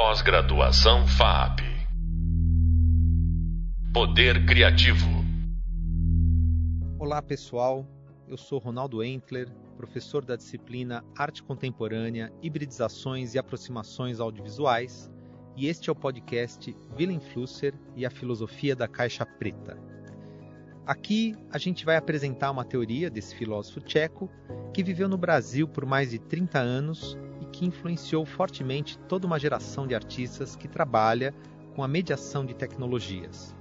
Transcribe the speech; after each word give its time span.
Pós-graduação 0.00 1.08
FAP. 1.08 1.58
Poder 3.92 4.46
Criativo. 4.46 5.08
Olá 7.00 7.20
pessoal, 7.20 7.84
eu 8.28 8.36
sou 8.36 8.60
Ronaldo 8.60 9.02
Entler, 9.02 9.48
professor 9.76 10.24
da 10.24 10.36
disciplina 10.36 11.04
Arte 11.18 11.42
Contemporânea, 11.42 12.32
Hibridizações 12.40 13.34
e 13.34 13.40
Aproximações 13.40 14.20
Audiovisuais, 14.20 15.10
e 15.56 15.66
este 15.66 15.90
é 15.90 15.92
o 15.92 15.96
podcast 15.96 16.76
Willem 16.96 17.18
Flusser 17.18 17.74
e 17.96 18.06
a 18.06 18.10
Filosofia 18.10 18.76
da 18.76 18.86
Caixa 18.86 19.26
Preta. 19.26 19.76
Aqui 20.86 21.34
a 21.50 21.58
gente 21.58 21.84
vai 21.84 21.96
apresentar 21.96 22.52
uma 22.52 22.64
teoria 22.64 23.10
desse 23.10 23.34
filósofo 23.34 23.80
tcheco 23.80 24.30
que 24.72 24.84
viveu 24.84 25.08
no 25.08 25.18
Brasil 25.18 25.66
por 25.66 25.84
mais 25.84 26.10
de 26.10 26.20
30 26.20 26.56
anos 26.56 27.18
que 27.58 27.66
influenciou 27.66 28.24
fortemente 28.24 28.96
toda 29.08 29.26
uma 29.26 29.36
geração 29.36 29.84
de 29.84 29.92
artistas 29.92 30.54
que 30.54 30.68
trabalha 30.68 31.34
com 31.74 31.82
a 31.82 31.88
mediação 31.88 32.46
de 32.46 32.54
tecnologias. 32.54 33.52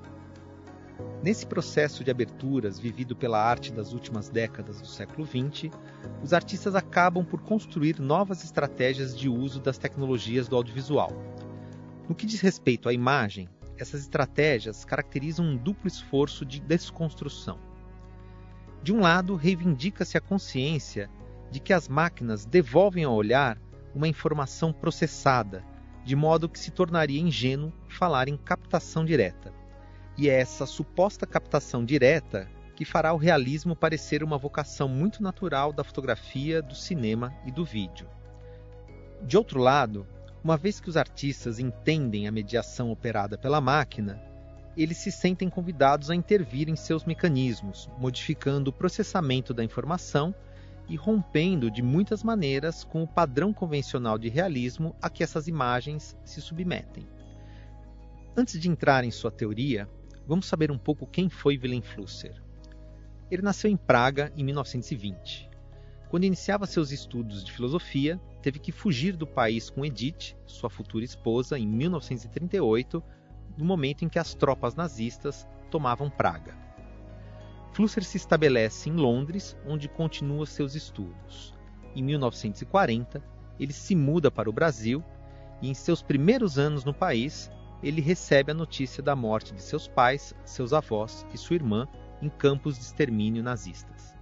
Nesse 1.23 1.47
processo 1.47 2.03
de 2.03 2.11
aberturas 2.11 2.77
vivido 2.77 3.15
pela 3.15 3.43
arte 3.43 3.73
das 3.73 3.93
últimas 3.93 4.29
décadas 4.29 4.79
do 4.79 4.85
século 4.85 5.25
XX, 5.25 5.75
os 6.23 6.31
artistas 6.31 6.75
acabam 6.75 7.25
por 7.25 7.41
construir 7.41 7.99
novas 7.99 8.43
estratégias 8.43 9.17
de 9.17 9.27
uso 9.27 9.59
das 9.59 9.79
tecnologias 9.79 10.47
do 10.47 10.55
audiovisual. 10.55 11.11
No 12.07 12.13
que 12.13 12.27
diz 12.27 12.39
respeito 12.39 12.87
à 12.87 12.93
imagem, 12.93 13.49
essas 13.79 14.01
estratégias 14.01 14.85
caracterizam 14.85 15.43
um 15.43 15.57
duplo 15.57 15.87
esforço 15.87 16.45
de 16.45 16.59
desconstrução. 16.59 17.57
De 18.83 18.93
um 18.93 18.99
lado, 18.99 19.35
reivindica-se 19.35 20.19
a 20.19 20.21
consciência 20.21 21.09
de 21.49 21.59
que 21.59 21.73
as 21.73 21.87
máquinas 21.87 22.45
devolvem 22.45 23.03
ao 23.03 23.15
olhar 23.15 23.59
uma 23.97 24.07
informação 24.07 24.71
processada, 24.71 25.65
de 26.05 26.15
modo 26.15 26.47
que 26.47 26.59
se 26.59 26.71
tornaria 26.71 27.19
ingênuo 27.19 27.73
falar 27.89 28.29
em 28.29 28.37
captação 28.37 29.03
direta. 29.03 29.51
E 30.15 30.29
é 30.29 30.39
essa 30.39 30.65
suposta 30.65 31.25
captação 31.25 31.83
direta 31.83 32.47
que 32.75 32.85
fará 32.85 33.11
o 33.11 33.17
realismo 33.17 33.75
parecer 33.75 34.23
uma 34.23 34.37
vocação 34.37 34.87
muito 34.87 35.21
natural 35.21 35.73
da 35.73 35.83
fotografia, 35.83 36.61
do 36.61 36.75
cinema 36.75 37.33
e 37.43 37.51
do 37.51 37.65
vídeo. 37.65 38.07
De 39.23 39.35
outro 39.35 39.59
lado, 39.59 40.05
uma 40.43 40.55
vez 40.55 40.79
que 40.79 40.89
os 40.89 40.95
artistas 40.95 41.57
entendem 41.57 42.27
a 42.27 42.31
mediação 42.31 42.91
operada 42.91 43.35
pela 43.35 43.59
máquina, 43.59 44.21
eles 44.77 44.97
se 44.97 45.11
sentem 45.11 45.49
convidados 45.49 46.11
a 46.11 46.15
intervir 46.15 46.69
em 46.69 46.75
seus 46.75 47.03
mecanismos, 47.03 47.89
modificando 47.97 48.69
o 48.69 48.73
processamento 48.73 49.55
da 49.55 49.63
informação 49.63 50.35
e 50.89 50.95
rompendo 50.95 51.69
de 51.69 51.81
muitas 51.81 52.23
maneiras 52.23 52.83
com 52.83 53.03
o 53.03 53.07
padrão 53.07 53.51
convencional 53.51 54.17
de 54.17 54.29
realismo 54.29 54.95
a 55.01 55.09
que 55.09 55.23
essas 55.23 55.47
imagens 55.47 56.17
se 56.23 56.41
submetem. 56.41 57.07
Antes 58.35 58.59
de 58.59 58.69
entrar 58.69 59.03
em 59.03 59.11
sua 59.11 59.31
teoria, 59.31 59.89
vamos 60.27 60.45
saber 60.45 60.71
um 60.71 60.77
pouco 60.77 61.07
quem 61.07 61.29
foi 61.29 61.57
Willem 61.57 61.81
Flusser. 61.81 62.41
Ele 63.29 63.41
nasceu 63.41 63.69
em 63.69 63.75
Praga 63.75 64.31
em 64.37 64.43
1920. 64.43 65.49
Quando 66.09 66.23
iniciava 66.23 66.65
seus 66.65 66.91
estudos 66.91 67.43
de 67.43 67.51
filosofia, 67.51 68.19
teve 68.41 68.59
que 68.59 68.71
fugir 68.71 69.17
do 69.17 69.27
país 69.27 69.69
com 69.69 69.85
Edith, 69.85 70.37
sua 70.45 70.69
futura 70.69 71.03
esposa, 71.03 71.59
em 71.59 71.67
1938, 71.67 73.03
no 73.57 73.65
momento 73.65 74.05
em 74.05 74.09
que 74.09 74.19
as 74.19 74.33
tropas 74.33 74.75
nazistas 74.75 75.45
tomavam 75.69 76.09
Praga. 76.09 76.66
Flusser 77.77 78.03
se 78.03 78.17
estabelece 78.17 78.89
em 78.89 78.93
Londres, 78.93 79.55
onde 79.63 79.87
continua 79.87 80.47
seus 80.47 80.73
estudos. 80.73 81.53
Em 81.95 82.01
1940, 82.01 83.23
ele 83.59 83.71
se 83.71 83.95
muda 83.95 84.31
para 84.31 84.49
o 84.49 84.51
Brasil 84.51 85.03
e, 85.61 85.69
em 85.69 85.75
seus 85.75 86.01
primeiros 86.01 86.57
anos 86.57 86.83
no 86.83 86.91
país, 86.91 87.51
ele 87.83 88.01
recebe 88.01 88.51
a 88.51 88.55
notícia 88.55 89.03
da 89.03 89.15
morte 89.15 89.53
de 89.53 89.61
seus 89.61 89.87
pais, 89.87 90.33
seus 90.43 90.73
avós 90.73 91.23
e 91.31 91.37
sua 91.37 91.53
irmã 91.53 91.87
em 92.19 92.29
campos 92.29 92.79
de 92.79 92.81
extermínio 92.81 93.43
nazistas. 93.43 94.15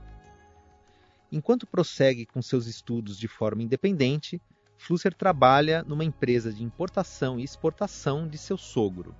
Enquanto 1.31 1.65
prossegue 1.65 2.25
com 2.25 2.41
seus 2.41 2.67
estudos 2.67 3.17
de 3.17 3.29
forma 3.29 3.63
independente, 3.63 4.41
Flusser 4.77 5.13
trabalha 5.13 5.81
numa 5.81 6.03
empresa 6.03 6.51
de 6.51 6.61
importação 6.61 7.39
e 7.39 7.43
exportação 7.45 8.27
de 8.27 8.37
seu 8.37 8.57
sogro. 8.57 9.15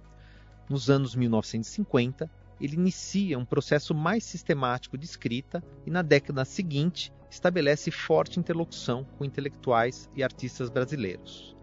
Nos 0.70 0.90
anos 0.90 1.16
1950, 1.16 2.30
ele 2.60 2.76
inicia 2.76 3.38
um 3.38 3.46
processo 3.46 3.94
mais 3.94 4.24
sistemático 4.24 4.98
de 4.98 5.06
escrita 5.06 5.64
e, 5.86 5.92
na 5.92 6.02
década 6.02 6.46
seguinte, 6.46 7.12
estabelece 7.30 7.92
forte 7.92 8.40
interlocução 8.40 9.04
com 9.18 9.26
intelectuais 9.26 10.10
e 10.16 10.24
artistas 10.24 10.70
brasileiros. 10.70 11.56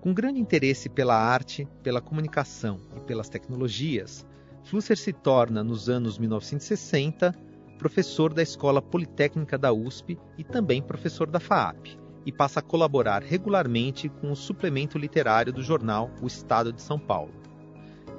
Com 0.00 0.12
grande 0.12 0.38
interesse 0.38 0.88
pela 0.88 1.16
arte, 1.16 1.66
pela 1.82 2.00
comunicação 2.00 2.80
e 2.96 3.00
pelas 3.00 3.28
tecnologias, 3.28 4.26
Flusser 4.64 4.96
se 4.96 5.12
torna, 5.12 5.62
nos 5.62 5.88
anos 5.88 6.18
1960, 6.18 7.34
professor 7.78 8.32
da 8.32 8.42
Escola 8.42 8.80
Politécnica 8.80 9.58
da 9.58 9.72
USP 9.72 10.18
e 10.38 10.44
também 10.44 10.82
professor 10.82 11.28
da 11.28 11.40
FAAP, 11.40 11.98
e 12.24 12.32
passa 12.32 12.60
a 12.60 12.62
colaborar 12.62 13.22
regularmente 13.22 14.08
com 14.08 14.30
o 14.30 14.36
suplemento 14.36 14.96
literário 14.96 15.52
do 15.52 15.62
jornal 15.62 16.10
O 16.22 16.26
Estado 16.26 16.72
de 16.72 16.80
São 16.80 16.98
Paulo. 16.98 17.43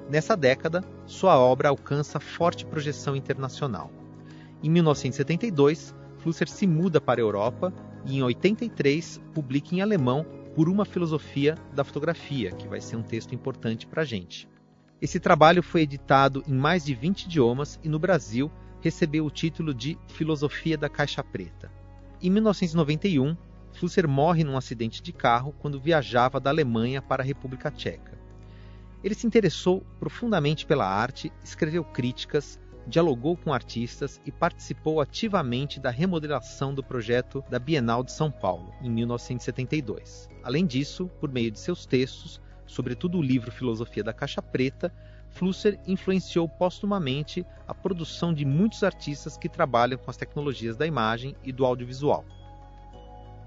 Nessa 0.09 0.37
década, 0.37 0.83
sua 1.07 1.37
obra 1.39 1.69
alcança 1.69 2.19
forte 2.19 2.65
projeção 2.65 3.15
internacional. 3.15 3.91
Em 4.61 4.69
1972, 4.69 5.95
Flusser 6.19 6.47
se 6.47 6.67
muda 6.67 7.01
para 7.01 7.19
a 7.19 7.23
Europa 7.23 7.73
e, 8.05 8.17
em 8.17 8.23
83, 8.23 9.19
publica 9.33 9.73
em 9.73 9.81
alemão 9.81 10.25
Por 10.55 10.69
uma 10.69 10.85
Filosofia 10.85 11.55
da 11.73 11.83
Fotografia, 11.83 12.51
que 12.51 12.67
vai 12.67 12.79
ser 12.79 12.95
um 12.95 13.01
texto 13.01 13.33
importante 13.33 13.85
para 13.87 14.03
a 14.03 14.05
gente. 14.05 14.47
Esse 15.01 15.19
trabalho 15.19 15.61
foi 15.61 15.81
editado 15.81 16.43
em 16.47 16.53
mais 16.53 16.85
de 16.85 16.95
20 16.95 17.23
idiomas 17.23 17.79
e 17.83 17.89
no 17.89 17.99
Brasil 17.99 18.49
recebeu 18.81 19.25
o 19.25 19.31
título 19.31 19.73
de 19.73 19.97
Filosofia 20.07 20.77
da 20.77 20.87
Caixa 20.87 21.23
Preta. 21.23 21.71
Em 22.21 22.29
1991, 22.29 23.35
Flusser 23.73 24.07
morre 24.07 24.43
num 24.43 24.55
acidente 24.55 25.01
de 25.01 25.11
carro 25.11 25.53
quando 25.59 25.79
viajava 25.79 26.39
da 26.39 26.49
Alemanha 26.49 27.01
para 27.01 27.21
a 27.21 27.25
República 27.25 27.69
Tcheca. 27.69 28.14
Ele 29.05 29.13
se 29.13 29.27
interessou 29.27 29.81
profundamente 29.99 30.65
pela 30.65 30.83
arte, 30.83 31.31
escreveu 31.43 31.83
críticas, 31.83 32.59
dialogou 32.87 33.37
com 33.37 33.53
artistas 33.53 34.19
e 34.25 34.31
participou 34.31 34.99
ativamente 34.99 35.79
da 35.79 35.91
remodelação 35.91 36.73
do 36.73 36.83
projeto 36.83 37.43
da 37.47 37.59
Bienal 37.59 38.03
de 38.03 38.11
São 38.11 38.31
Paulo, 38.31 38.73
em 38.81 38.89
1972. 38.89 40.27
Além 40.41 40.65
disso, 40.65 41.07
por 41.19 41.31
meio 41.31 41.51
de 41.51 41.59
seus 41.59 41.85
textos, 41.85 42.41
sobretudo 42.65 43.19
o 43.19 43.21
livro 43.21 43.51
Filosofia 43.51 44.03
da 44.03 44.11
Caixa 44.11 44.41
Preta, 44.41 44.91
Flusser 45.29 45.79
influenciou 45.85 46.49
postumamente 46.49 47.45
a 47.67 47.75
produção 47.75 48.33
de 48.33 48.43
muitos 48.43 48.81
artistas 48.81 49.37
que 49.37 49.47
trabalham 49.47 49.99
com 49.99 50.09
as 50.09 50.17
tecnologias 50.17 50.75
da 50.75 50.87
imagem 50.87 51.35
e 51.43 51.51
do 51.51 51.63
audiovisual. 51.63 52.25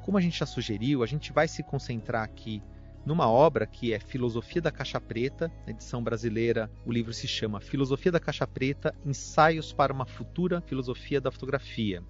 Como 0.05 0.17
a 0.17 0.21
gente 0.21 0.39
já 0.39 0.47
sugeriu, 0.47 1.03
a 1.03 1.07
gente 1.07 1.33
vai 1.33 1.49
se 1.49 1.65
concentrar 1.65 2.23
aqui 2.23 2.63
numa 3.09 3.27
obra 3.27 3.67
que 3.67 3.95
é 3.95 3.99
Filosofia 3.99 4.61
da 4.61 4.71
Caixa 4.71 5.01
Preta, 5.01 5.51
na 5.65 5.73
edição 5.73 6.05
brasileira, 6.05 6.71
o 6.85 6.93
livro 6.93 7.11
se 7.11 7.27
chama 7.27 7.59
Filosofia 7.59 8.13
da 8.13 8.21
Caixa 8.21 8.47
Preta: 8.47 8.95
Ensaios 9.03 9.73
para 9.73 9.95
uma 9.95 10.05
Futura 10.05 10.61
Filosofia 10.61 11.19
da 11.19 11.33
Fotografia. 11.33 12.03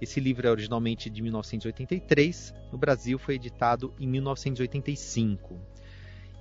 Esse 0.00 0.20
livro 0.20 0.46
é 0.46 0.50
originalmente 0.52 1.10
de 1.10 1.20
1983, 1.22 2.54
no 2.70 2.78
Brasil 2.78 3.18
foi 3.18 3.34
editado 3.34 3.92
em 3.98 4.06
1985. 4.06 5.58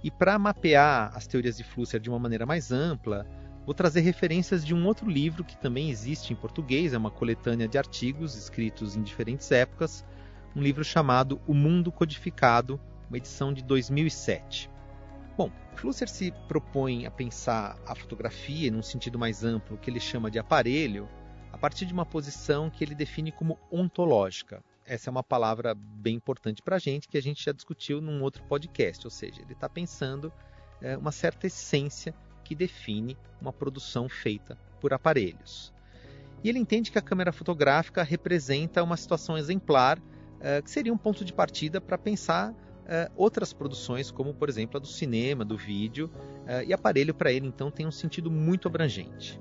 E 0.04 0.12
para 0.12 0.38
mapear 0.38 1.12
as 1.16 1.26
teorias 1.26 1.58
de 1.58 1.64
Flusser 1.64 2.00
de 2.00 2.08
uma 2.08 2.20
maneira 2.20 2.46
mais 2.46 2.72
ampla, 2.72 3.26
vou 3.66 3.74
trazer 3.74 4.02
referências 4.02 4.64
de 4.64 4.76
um 4.76 4.86
outro 4.86 5.10
livro 5.10 5.44
que 5.44 5.58
também 5.58 5.90
existe 5.90 6.32
em 6.32 6.36
português, 6.36 6.94
é 6.94 6.98
uma 7.00 7.10
coletânea 7.10 7.68
de 7.68 7.80
artigos 7.80 8.36
escritos 8.36 8.96
em 8.96 9.02
diferentes 9.02 9.52
épocas, 9.52 10.06
um 10.56 10.62
livro 10.62 10.84
chamado 10.84 11.42
O 11.48 11.54
Mundo 11.56 11.92
Codificado, 11.92 12.80
uma 13.10 13.18
edição 13.18 13.54
de 13.54 13.64
2007. 13.64 14.70
Bom, 15.38 15.52
Flusser 15.76 16.10
se 16.10 16.32
propõe 16.48 17.06
a 17.06 17.12
pensar 17.12 17.78
a 17.86 17.94
fotografia 17.94 18.72
num 18.72 18.82
sentido 18.82 19.20
mais 19.20 19.44
amplo, 19.44 19.78
que 19.78 19.90
ele 19.90 20.00
chama 20.00 20.32
de 20.32 20.40
aparelho, 20.40 21.08
a 21.52 21.58
partir 21.58 21.86
de 21.86 21.94
uma 21.94 22.06
posição 22.06 22.70
que 22.70 22.84
ele 22.84 22.96
define 22.96 23.32
como 23.32 23.58
ontológica, 23.72 24.64
essa 24.88 25.10
é 25.10 25.12
uma 25.12 25.24
palavra 25.24 25.76
bem 25.76 26.16
importante 26.16 26.62
para 26.62 26.78
a 26.78 26.80
gente, 26.80 27.10
que 27.10 27.18
a 27.18 27.22
gente 27.22 27.44
já 27.44 27.52
discutiu 27.52 28.00
num 28.00 28.24
outro 28.24 28.42
podcast, 28.44 29.06
ou 29.06 29.12
seja, 29.12 29.42
ele 29.42 29.52
está 29.52 29.68
pensando 29.68 30.32
é, 30.82 30.96
uma 30.98 31.12
certa 31.12 31.46
essência 31.46 32.16
que 32.42 32.56
define 32.56 33.18
uma 33.42 33.52
produção 33.52 34.08
feita 34.08 34.58
por 34.80 34.94
aparelhos. 34.94 35.74
E 36.42 36.48
ele 36.48 36.58
entende 36.58 36.90
que 36.90 36.98
a 36.98 37.02
câmera 37.02 37.34
fotográfica 37.34 38.02
representa 38.02 38.82
uma 38.82 38.96
situação 38.96 39.38
exemplar, 39.38 40.02
é, 40.40 40.62
que 40.62 40.72
seria 40.72 40.94
um 40.94 40.98
ponto 40.98 41.26
de 41.26 41.34
partida 41.34 41.82
para 41.82 41.98
pensar 41.98 42.56
é, 42.88 43.12
outras 43.16 43.52
produções, 43.52 44.10
como 44.10 44.34
por 44.34 44.48
exemplo 44.48 44.78
a 44.78 44.80
do 44.80 44.88
cinema, 44.88 45.44
do 45.44 45.58
vídeo, 45.58 46.10
é, 46.46 46.66
e 46.66 46.74
aparelho 46.74 47.14
para 47.14 47.32
ele 47.32 47.48
então 47.48 47.70
tem 47.70 47.86
um 47.86 47.92
sentido 47.92 48.32
muito 48.32 48.68
abrangente. 48.68 49.40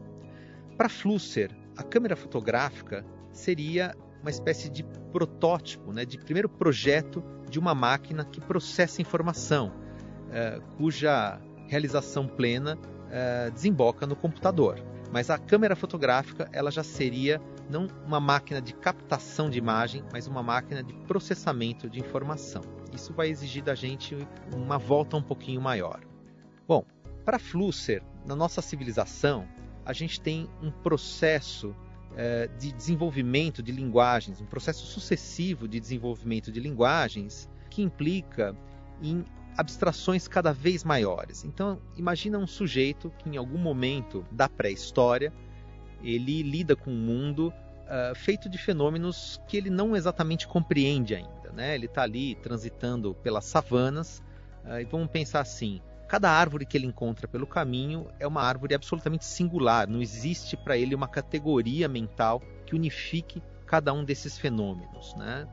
Para 0.77 0.89
Flusser, 0.89 1.51
a 1.77 1.83
câmera 1.83 2.17
fotográfica 2.17 3.05
seria 3.33 3.95
uma 4.21 4.31
espécie 4.31 4.69
de 4.69 4.83
protótipo, 5.13 5.93
né, 5.93 6.05
de 6.05 6.19
primeiro 6.19 6.49
projeto 6.49 7.23
de 7.49 7.59
uma 7.59 7.75
máquina 7.75 8.25
que 8.25 8.41
processa 8.41 9.01
informação, 9.01 9.69
uh, 9.69 10.61
cuja 10.77 11.41
realização 11.69 12.27
plena 12.27 12.77
uh, 12.77 13.51
desemboca 13.53 14.07
no 14.07 14.17
computador. 14.17 14.83
Mas 15.13 15.31
a 15.31 15.39
câmera 15.39 15.77
fotográfica 15.77 16.49
ela 16.53 16.71
já 16.71 16.83
seria 16.83 17.41
não 17.71 17.87
uma 18.05 18.19
máquina 18.19 18.61
de 18.61 18.75
captação 18.75 19.49
de 19.49 19.59
imagem, 19.59 20.03
mas 20.13 20.27
uma 20.27 20.43
máquina 20.43 20.83
de 20.83 20.93
processamento 21.07 21.89
de 21.89 22.01
informação. 22.01 22.63
Isso 22.97 23.13
vai 23.13 23.29
exigir 23.29 23.63
da 23.63 23.75
gente 23.75 24.17
uma 24.55 24.79
volta 24.79 25.19
um 25.19 25.23
pouquinho 25.23 25.61
maior. 25.61 26.01
Bom, 26.67 26.83
para 27.27 27.39
Flusser, 27.39 28.03
na 28.25 28.35
nossa 28.35 28.63
civilização, 28.63 29.47
a 29.85 29.93
gente 29.93 30.19
tem 30.19 30.49
um 30.63 30.71
processo 30.71 31.77
eh, 32.17 32.49
de 32.59 32.73
desenvolvimento 32.73 33.63
de 33.63 33.71
linguagens, 33.71 34.41
um 34.41 34.47
processo 34.47 34.87
sucessivo 34.87 35.69
de 35.69 35.79
desenvolvimento 35.79 36.51
de 36.51 36.59
linguagens 36.59 37.49
que 37.69 37.83
implica 37.83 38.57
em 39.03 39.23
abstrações 39.59 40.27
cada 40.27 40.51
vez 40.51 40.83
maiores. 40.83 41.45
Então, 41.45 41.79
imagina 41.97 42.39
um 42.39 42.47
sujeito 42.47 43.13
que 43.19 43.29
em 43.29 43.37
algum 43.37 43.59
momento 43.59 44.25
da 44.33 44.49
pré-história 44.49 45.33
ele 46.03 46.43
lida 46.43 46.75
com 46.75 46.91
um 46.91 46.99
mundo 46.99 47.53
uh, 47.87 48.15
feito 48.15 48.49
de 48.49 48.59
fenômenos 48.59 49.41
que 49.49 49.57
ele 49.57 49.71
não 49.71 49.97
exatamente 49.97 50.47
compreende 50.47 51.15
ainda. 51.15 51.51
Né? 51.53 51.75
Ele 51.75 51.87
está 51.87 52.03
ali 52.03 52.35
transitando 52.37 53.15
pelas 53.23 53.45
savanas 53.45 54.23
uh, 54.65 54.81
e 54.81 54.85
vamos 54.85 55.09
pensar 55.09 55.41
assim: 55.41 55.81
cada 56.07 56.31
árvore 56.31 56.67
que 56.67 56.77
ele 56.77 56.87
encontra 56.87 57.27
pelo 57.27 57.47
caminho 57.47 58.09
é 58.19 58.27
uma 58.27 58.43
árvore 58.43 58.75
absolutamente 58.75 59.25
singular. 59.25 59.89
Não 59.89 60.01
existe 60.01 60.57
para 60.57 60.77
ele 60.77 60.95
uma 60.95 61.09
categoria 61.09 61.89
mental 61.89 62.43
que 62.65 62.75
unifique 62.75 63.43
cada 63.67 63.93
um 63.93 64.05
desses 64.05 64.39
fenômenos. 64.39 65.15
Né? 65.17 65.49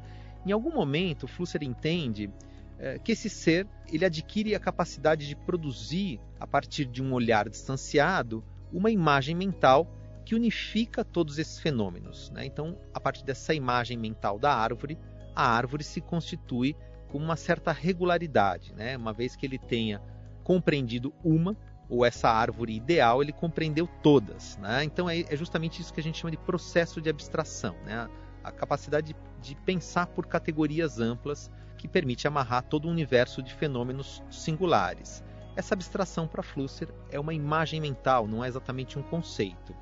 Em 0.45 0.51
algum 0.51 0.71
momento, 0.71 1.27
Flusser 1.27 1.63
entende 1.63 2.30
é, 2.77 3.00
que 3.00 3.13
esse 3.13 3.30
ser 3.30 3.68
ele 3.91 4.06
adquire 4.06 4.56
a 4.56 4.59
capacidade 4.59 5.27
de 5.27 5.35
produzir, 5.35 6.19
a 6.39 6.45
partir 6.45 6.85
de 6.85 7.01
um 7.01 7.13
olhar 7.13 7.47
distanciado, 7.47 8.44
uma 8.71 8.89
imagem 8.91 9.35
mental 9.35 9.88
que 10.25 10.35
unifica 10.35 11.03
todos 11.03 11.37
esses 11.37 11.59
fenômenos. 11.59 12.29
Né? 12.31 12.45
Então, 12.45 12.77
a 12.93 12.99
partir 12.99 13.23
dessa 13.23 13.53
imagem 13.53 13.97
mental 13.97 14.39
da 14.39 14.53
árvore, 14.53 14.97
a 15.35 15.47
árvore 15.47 15.83
se 15.83 16.01
constitui 16.01 16.75
com 17.09 17.17
uma 17.17 17.35
certa 17.35 17.71
regularidade, 17.71 18.73
né? 18.73 18.97
uma 18.97 19.13
vez 19.13 19.35
que 19.35 19.45
ele 19.45 19.59
tenha 19.59 20.01
compreendido 20.43 21.13
uma, 21.23 21.55
ou 21.89 22.05
essa 22.05 22.29
árvore 22.29 22.75
ideal, 22.75 23.21
ele 23.21 23.31
compreendeu 23.31 23.87
todas. 24.01 24.57
Né? 24.57 24.83
Então, 24.83 25.09
é, 25.09 25.21
é 25.21 25.35
justamente 25.35 25.81
isso 25.81 25.93
que 25.93 25.99
a 25.99 26.03
gente 26.03 26.17
chama 26.17 26.31
de 26.31 26.37
processo 26.37 27.01
de 27.01 27.09
abstração 27.09 27.75
né? 27.85 28.09
a 28.43 28.51
capacidade 28.51 29.13
de, 29.13 29.15
de 29.41 29.55
pensar 29.61 30.07
por 30.07 30.25
categorias 30.25 30.99
amplas 30.99 31.49
que 31.77 31.87
permite 31.87 32.27
amarrar 32.27 32.63
todo 32.63 32.87
um 32.87 32.91
universo 32.91 33.41
de 33.41 33.53
fenômenos 33.53 34.23
singulares. 34.29 35.23
Essa 35.55 35.75
abstração 35.75 36.27
para 36.27 36.41
Flusser 36.41 36.89
é 37.11 37.19
uma 37.19 37.33
imagem 37.33 37.79
mental, 37.79 38.27
não 38.27 38.43
é 38.43 38.47
exatamente 38.47 38.97
um 38.97 39.03
conceito. 39.03 39.75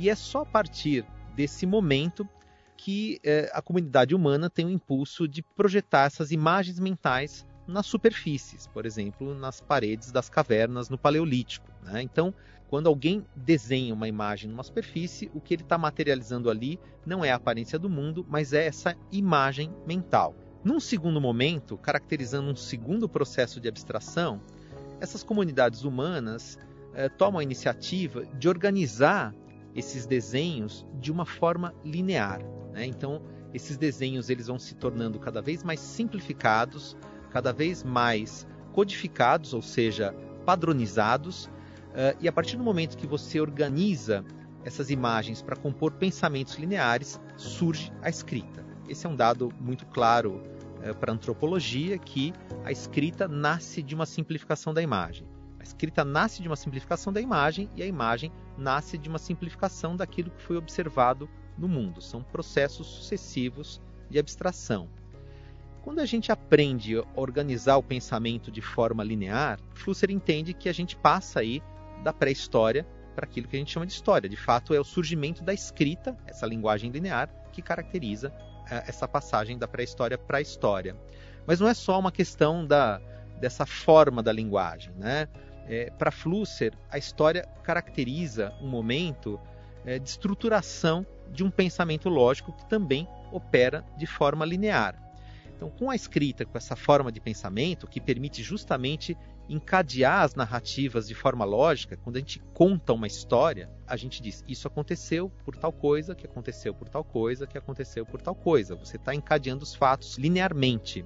E 0.00 0.08
é 0.08 0.14
só 0.14 0.40
a 0.40 0.46
partir 0.46 1.04
desse 1.36 1.66
momento 1.66 2.26
que 2.74 3.20
eh, 3.22 3.50
a 3.52 3.60
comunidade 3.60 4.14
humana 4.14 4.48
tem 4.48 4.64
o 4.64 4.70
impulso 4.70 5.28
de 5.28 5.42
projetar 5.42 6.06
essas 6.06 6.32
imagens 6.32 6.80
mentais 6.80 7.46
nas 7.68 7.84
superfícies, 7.84 8.66
por 8.66 8.86
exemplo, 8.86 9.34
nas 9.34 9.60
paredes 9.60 10.10
das 10.10 10.30
cavernas 10.30 10.88
no 10.88 10.96
Paleolítico. 10.96 11.70
Né? 11.82 12.00
Então, 12.00 12.32
quando 12.70 12.86
alguém 12.86 13.26
desenha 13.36 13.92
uma 13.92 14.08
imagem 14.08 14.48
numa 14.48 14.62
superfície, 14.62 15.30
o 15.34 15.40
que 15.40 15.52
ele 15.52 15.64
está 15.64 15.76
materializando 15.76 16.48
ali 16.48 16.80
não 17.04 17.22
é 17.22 17.30
a 17.30 17.36
aparência 17.36 17.78
do 17.78 17.90
mundo, 17.90 18.24
mas 18.26 18.54
é 18.54 18.64
essa 18.64 18.96
imagem 19.12 19.70
mental. 19.86 20.34
Num 20.64 20.80
segundo 20.80 21.20
momento, 21.20 21.76
caracterizando 21.76 22.50
um 22.50 22.56
segundo 22.56 23.06
processo 23.06 23.60
de 23.60 23.68
abstração, 23.68 24.40
essas 24.98 25.22
comunidades 25.22 25.84
humanas 25.84 26.58
eh, 26.94 27.10
tomam 27.10 27.38
a 27.38 27.42
iniciativa 27.42 28.24
de 28.38 28.48
organizar 28.48 29.34
esses 29.74 30.06
desenhos 30.06 30.86
de 31.00 31.12
uma 31.12 31.24
forma 31.24 31.74
linear. 31.84 32.40
Né? 32.72 32.86
Então, 32.86 33.22
esses 33.52 33.76
desenhos 33.76 34.30
eles 34.30 34.46
vão 34.46 34.58
se 34.58 34.74
tornando 34.74 35.18
cada 35.18 35.40
vez 35.40 35.62
mais 35.62 35.80
simplificados, 35.80 36.96
cada 37.30 37.52
vez 37.52 37.82
mais 37.82 38.46
codificados, 38.72 39.52
ou 39.54 39.62
seja, 39.62 40.14
padronizados. 40.44 41.46
Uh, 41.46 42.16
e 42.20 42.28
a 42.28 42.32
partir 42.32 42.56
do 42.56 42.62
momento 42.62 42.96
que 42.96 43.06
você 43.06 43.40
organiza 43.40 44.24
essas 44.64 44.90
imagens 44.90 45.42
para 45.42 45.56
compor 45.56 45.92
pensamentos 45.92 46.56
lineares, 46.56 47.20
surge 47.36 47.92
a 48.02 48.08
escrita. 48.08 48.64
Esse 48.88 49.06
é 49.06 49.08
um 49.08 49.16
dado 49.16 49.50
muito 49.58 49.86
claro 49.86 50.42
é, 50.82 50.92
para 50.92 51.12
a 51.12 51.14
antropologia 51.14 51.98
que 51.98 52.32
a 52.64 52.72
escrita 52.72 53.28
nasce 53.28 53.82
de 53.82 53.94
uma 53.94 54.06
simplificação 54.06 54.74
da 54.74 54.82
imagem. 54.82 55.26
A 55.60 55.62
escrita 55.62 56.04
nasce 56.04 56.40
de 56.40 56.48
uma 56.48 56.56
simplificação 56.56 57.12
da 57.12 57.20
imagem 57.20 57.68
e 57.76 57.82
a 57.82 57.86
imagem 57.86 58.32
nasce 58.56 58.96
de 58.96 59.10
uma 59.10 59.18
simplificação 59.18 59.94
daquilo 59.94 60.30
que 60.30 60.42
foi 60.42 60.56
observado 60.56 61.28
no 61.56 61.68
mundo. 61.68 62.00
São 62.00 62.22
processos 62.22 62.86
sucessivos 62.86 63.80
de 64.08 64.18
abstração. 64.18 64.88
Quando 65.82 66.00
a 66.00 66.06
gente 66.06 66.32
aprende 66.32 66.98
a 66.98 67.04
organizar 67.14 67.76
o 67.76 67.82
pensamento 67.82 68.50
de 68.50 68.62
forma 68.62 69.04
linear, 69.04 69.60
Flusser 69.74 70.10
entende 70.10 70.54
que 70.54 70.68
a 70.68 70.72
gente 70.72 70.96
passa 70.96 71.40
aí 71.40 71.62
da 72.02 72.12
pré-história 72.12 72.86
para 73.14 73.26
aquilo 73.26 73.46
que 73.46 73.56
a 73.56 73.58
gente 73.58 73.70
chama 73.70 73.86
de 73.86 73.92
história. 73.92 74.28
De 74.30 74.36
fato, 74.36 74.72
é 74.72 74.80
o 74.80 74.84
surgimento 74.84 75.44
da 75.44 75.52
escrita, 75.52 76.16
essa 76.26 76.46
linguagem 76.46 76.90
linear, 76.90 77.28
que 77.52 77.60
caracteriza 77.60 78.32
é, 78.70 78.84
essa 78.88 79.06
passagem 79.06 79.58
da 79.58 79.68
pré-história 79.68 80.16
para 80.16 80.38
a 80.38 80.40
história. 80.40 80.96
Mas 81.46 81.60
não 81.60 81.68
é 81.68 81.74
só 81.74 81.98
uma 81.98 82.12
questão 82.12 82.66
da, 82.66 82.98
dessa 83.40 83.66
forma 83.66 84.22
da 84.22 84.32
linguagem. 84.32 84.92
Né? 84.94 85.28
É, 85.70 85.88
para 85.88 86.10
Flusser, 86.10 86.72
a 86.90 86.98
história 86.98 87.46
caracteriza 87.62 88.52
um 88.60 88.66
momento 88.66 89.38
é, 89.84 90.00
de 90.00 90.08
estruturação 90.08 91.06
de 91.32 91.44
um 91.44 91.50
pensamento 91.50 92.08
lógico 92.08 92.52
que 92.52 92.68
também 92.68 93.06
opera 93.30 93.84
de 93.96 94.04
forma 94.04 94.44
linear. 94.44 95.00
Então, 95.54 95.70
com 95.70 95.88
a 95.88 95.94
escrita, 95.94 96.44
com 96.44 96.58
essa 96.58 96.74
forma 96.74 97.12
de 97.12 97.20
pensamento, 97.20 97.86
que 97.86 98.00
permite 98.00 98.42
justamente 98.42 99.16
encadear 99.48 100.22
as 100.22 100.34
narrativas 100.34 101.06
de 101.06 101.14
forma 101.14 101.44
lógica, 101.44 101.96
quando 101.96 102.16
a 102.16 102.18
gente 102.18 102.40
conta 102.52 102.92
uma 102.92 103.06
história, 103.06 103.70
a 103.86 103.96
gente 103.96 104.20
diz 104.20 104.42
isso 104.48 104.66
aconteceu 104.66 105.30
por 105.44 105.56
tal 105.56 105.72
coisa, 105.72 106.16
que 106.16 106.26
aconteceu 106.26 106.74
por 106.74 106.88
tal 106.88 107.04
coisa, 107.04 107.46
que 107.46 107.56
aconteceu 107.56 108.04
por 108.04 108.20
tal 108.20 108.34
coisa. 108.34 108.74
Você 108.74 108.96
está 108.96 109.14
encadeando 109.14 109.62
os 109.62 109.72
fatos 109.72 110.18
linearmente. 110.18 111.04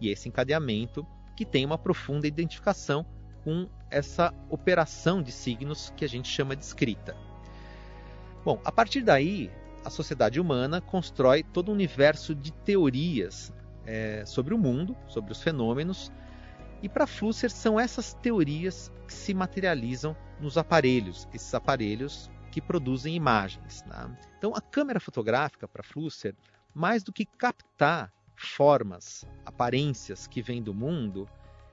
E 0.00 0.08
esse 0.08 0.26
encadeamento 0.26 1.06
que 1.36 1.44
tem 1.44 1.66
uma 1.66 1.76
profunda 1.76 2.26
identificação 2.26 3.04
com 3.44 3.68
essa 3.90 4.32
operação 4.48 5.22
de 5.22 5.32
signos 5.32 5.92
que 5.96 6.04
a 6.04 6.08
gente 6.08 6.28
chama 6.28 6.54
de 6.54 6.64
escrita. 6.64 7.16
Bom, 8.44 8.60
a 8.64 8.72
partir 8.72 9.02
daí, 9.02 9.50
a 9.84 9.90
sociedade 9.90 10.40
humana 10.40 10.80
constrói 10.80 11.42
todo 11.42 11.70
um 11.70 11.74
universo 11.74 12.34
de 12.34 12.52
teorias 12.52 13.52
é, 13.86 14.24
sobre 14.26 14.54
o 14.54 14.58
mundo, 14.58 14.96
sobre 15.08 15.32
os 15.32 15.42
fenômenos, 15.42 16.12
e 16.82 16.88
para 16.88 17.06
Flusser 17.06 17.50
são 17.50 17.78
essas 17.78 18.14
teorias 18.14 18.90
que 19.06 19.12
se 19.12 19.34
materializam 19.34 20.16
nos 20.40 20.56
aparelhos, 20.56 21.28
esses 21.34 21.52
aparelhos 21.54 22.30
que 22.50 22.60
produzem 22.60 23.14
imagens. 23.14 23.84
Né? 23.84 24.16
Então 24.38 24.54
a 24.54 24.60
câmera 24.60 24.98
fotográfica 25.00 25.68
para 25.68 25.82
Flusser, 25.82 26.34
mais 26.74 27.02
do 27.02 27.12
que 27.12 27.26
captar 27.26 28.12
formas, 28.34 29.26
aparências 29.44 30.26
que 30.26 30.40
vêm 30.40 30.62
do 30.62 30.72
mundo, 30.72 31.28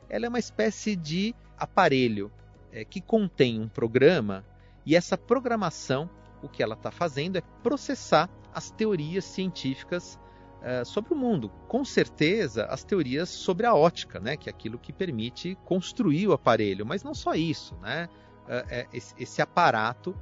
ela 0.10 0.26
é 0.26 0.30
uma 0.30 0.40
espécie 0.40 0.96
de 0.96 1.34
aparelho 1.58 2.32
é, 2.72 2.86
que 2.86 3.02
contém 3.02 3.60
um 3.60 3.68
programa 3.68 4.46
e 4.86 4.96
essa 4.96 5.18
programação, 5.18 6.10
o 6.42 6.48
que 6.48 6.64
ela 6.64 6.76
está 6.76 6.92
fazendo 6.92 7.38
é 7.38 7.42
processar 7.62 8.30
as 8.54 8.72
teorias 8.72 9.26
científicas 9.26 10.20
é, 10.62 10.84
sobre 10.84 11.14
o 11.14 11.18
mundo. 11.18 11.50
Com 11.68 11.84
certeza, 11.84 12.66
as 12.66 12.84
teorias 12.84 13.30
sobre 13.30 13.66
a 13.66 13.76
ótica, 13.76 14.20
né, 14.20 14.38
que 14.38 14.50
é 14.50 14.52
aquilo 14.52 14.80
que 14.80 14.94
permite 14.94 15.58
construir 15.66 16.28
o 16.28 16.34
aparelho, 16.34 16.86
mas 16.86 17.04
não 17.04 17.14
só 17.14 17.34
isso. 17.34 17.76
Né? 17.82 18.08
É, 18.48 18.88
esse, 18.94 19.14
esse 19.20 19.42
aparato 19.42 20.16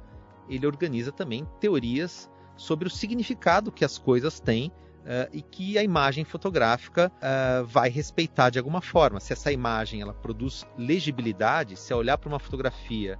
ele 0.48 0.66
organiza 0.66 1.12
também 1.12 1.46
teorias 1.60 2.30
sobre 2.56 2.88
o 2.88 2.90
significado 2.90 3.70
que 3.70 3.84
as 3.84 3.98
coisas 3.98 4.40
têm 4.40 4.72
Uh, 5.06 5.30
e 5.32 5.40
que 5.40 5.78
a 5.78 5.84
imagem 5.84 6.24
fotográfica 6.24 7.12
uh, 7.16 7.64
vai 7.64 7.88
respeitar 7.88 8.50
de 8.50 8.58
alguma 8.58 8.80
forma. 8.80 9.20
Se 9.20 9.32
essa 9.32 9.52
imagem 9.52 10.00
ela 10.00 10.12
produz 10.12 10.66
legibilidade, 10.76 11.76
se 11.76 11.92
eu 11.92 11.98
olhar 11.98 12.18
para 12.18 12.28
uma 12.28 12.40
fotografia 12.40 13.16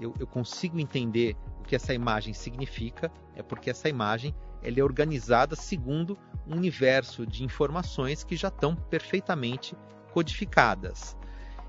eu, 0.00 0.14
eu, 0.18 0.26
consigo 0.26 0.80
entender 0.80 1.36
o 1.60 1.64
que 1.64 1.76
essa 1.76 1.92
imagem 1.92 2.32
significa, 2.32 3.12
é 3.36 3.42
porque 3.42 3.70
essa 3.70 3.88
imagem 3.88 4.34
ela 4.62 4.80
é 4.80 4.82
organizada 4.82 5.54
segundo 5.54 6.18
um 6.46 6.56
universo 6.56 7.26
de 7.26 7.44
informações 7.44 8.24
que 8.24 8.36
já 8.36 8.48
estão 8.48 8.74
perfeitamente 8.74 9.76
codificadas. 10.12 11.16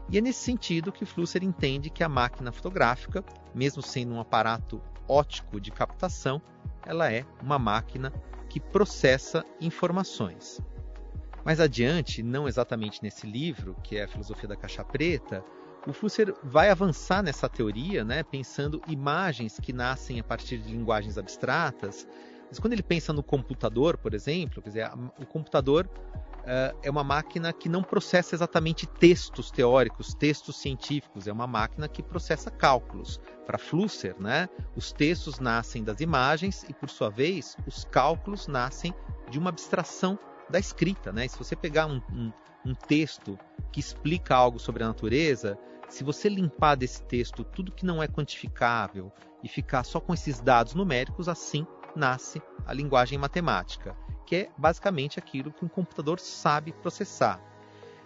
E 0.10 0.18
é 0.18 0.22
nesse 0.22 0.40
sentido 0.40 0.92
que 0.92 1.06
Flusser 1.06 1.44
entende 1.44 1.90
que 1.90 2.04
a 2.04 2.10
máquina 2.10 2.52
fotográfica, 2.52 3.24
mesmo 3.54 3.82
sendo 3.82 4.14
um 4.14 4.20
aparato 4.20 4.82
ótico 5.08 5.60
de 5.60 5.72
captação, 5.72 6.42
ela 6.86 7.12
é 7.12 7.26
uma 7.42 7.60
máquina 7.60 8.12
que 8.52 8.60
processa 8.60 9.46
informações. 9.62 10.60
Mais 11.46 11.62
adiante, 11.62 12.22
não 12.22 12.50
exatamente 12.50 13.02
nesse 13.02 13.26
livro, 13.26 13.78
que 13.82 13.96
é 13.96 14.04
a 14.04 14.08
Filosofia 14.10 14.50
da 14.50 14.58
Caixa 14.58 14.84
Preta, 14.84 15.42
o 15.88 15.94
Flusser 15.94 16.36
vai 16.44 16.70
avançar 16.70 17.24
nessa 17.24 17.48
teoria, 17.48 18.04
né, 18.04 18.24
pensando 18.24 18.82
imagens 18.90 19.58
que 19.58 19.72
nascem 19.72 20.20
a 20.20 20.24
partir 20.24 20.58
de 20.58 20.70
linguagens 20.70 21.18
abstratas. 21.18 22.06
Mas 22.50 22.60
quando 22.60 22.74
ele 22.74 22.84
pensa 22.84 23.14
no 23.14 23.24
computador, 23.24 23.98
por 23.98 24.14
exemplo, 24.14 24.62
quer 24.62 24.70
dizer, 24.70 24.92
o 25.18 25.26
computador 25.26 25.90
é 26.84 26.90
uma 26.90 27.04
máquina 27.04 27.54
que 27.54 27.70
não 27.70 27.82
processa 27.82 28.36
exatamente 28.36 28.86
textos 28.86 29.50
teóricos, 29.52 30.14
textos 30.14 30.58
científicos, 30.58 31.26
é 31.26 31.32
uma 31.32 31.48
máquina 31.48 31.88
que 31.88 32.04
processa 32.04 32.52
cálculos. 32.52 33.22
Para 33.46 33.58
Flusser, 33.58 34.16
né, 34.20 34.50
os 34.76 34.92
textos 34.92 35.40
nascem 35.40 35.82
das 35.82 36.02
imagens 36.02 36.66
e, 36.68 36.74
por 36.74 36.90
sua 36.90 37.10
vez, 37.10 37.56
os 37.66 37.86
cálculos 37.86 38.48
nascem 38.48 38.94
de 39.30 39.40
uma 39.40 39.50
abstração 39.50 40.20
da 40.50 40.60
escrita. 40.60 41.14
Né? 41.14 41.28
Se 41.28 41.38
você 41.38 41.56
pegar 41.56 41.86
um, 41.86 42.02
um, 42.12 42.34
um 42.66 42.76
texto 42.76 43.40
que 43.72 43.80
explica 43.80 44.36
algo 44.36 44.60
sobre 44.60 44.84
a 44.84 44.88
natureza, 44.88 45.58
se 45.88 46.04
você 46.04 46.28
limpar 46.28 46.76
desse 46.76 47.02
texto 47.04 47.46
tudo 47.46 47.72
que 47.72 47.86
não 47.86 48.04
é 48.04 48.08
quantificável 48.08 49.12
e 49.42 49.48
ficar 49.48 49.84
só 49.84 50.02
com 50.02 50.14
esses 50.14 50.42
dados 50.42 50.74
numéricos, 50.74 51.30
assim 51.30 51.66
nasce 51.96 52.42
a 52.66 52.74
linguagem 52.74 53.18
matemática, 53.18 53.96
que 54.32 54.36
é 54.38 54.50
basicamente 54.58 55.20
aquilo 55.20 55.52
que 55.52 55.66
um 55.66 55.68
computador 55.68 56.18
sabe 56.18 56.72
processar. 56.72 57.38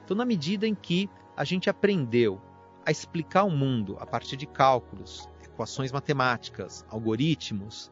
Então, 0.03 0.17
na 0.17 0.25
medida 0.25 0.65
em 0.65 0.74
que 0.74 1.08
a 1.38 1.44
gente 1.44 1.70
aprendeu 1.70 2.41
a 2.84 2.89
explicar 2.89 3.44
o 3.44 3.51
mundo 3.51 3.96
a 4.00 4.08
partir 4.08 4.36
de 4.36 4.48
cálculos, 4.48 5.29
equações 5.44 5.91
matemáticas, 5.91 6.84
algoritmos, 6.89 7.91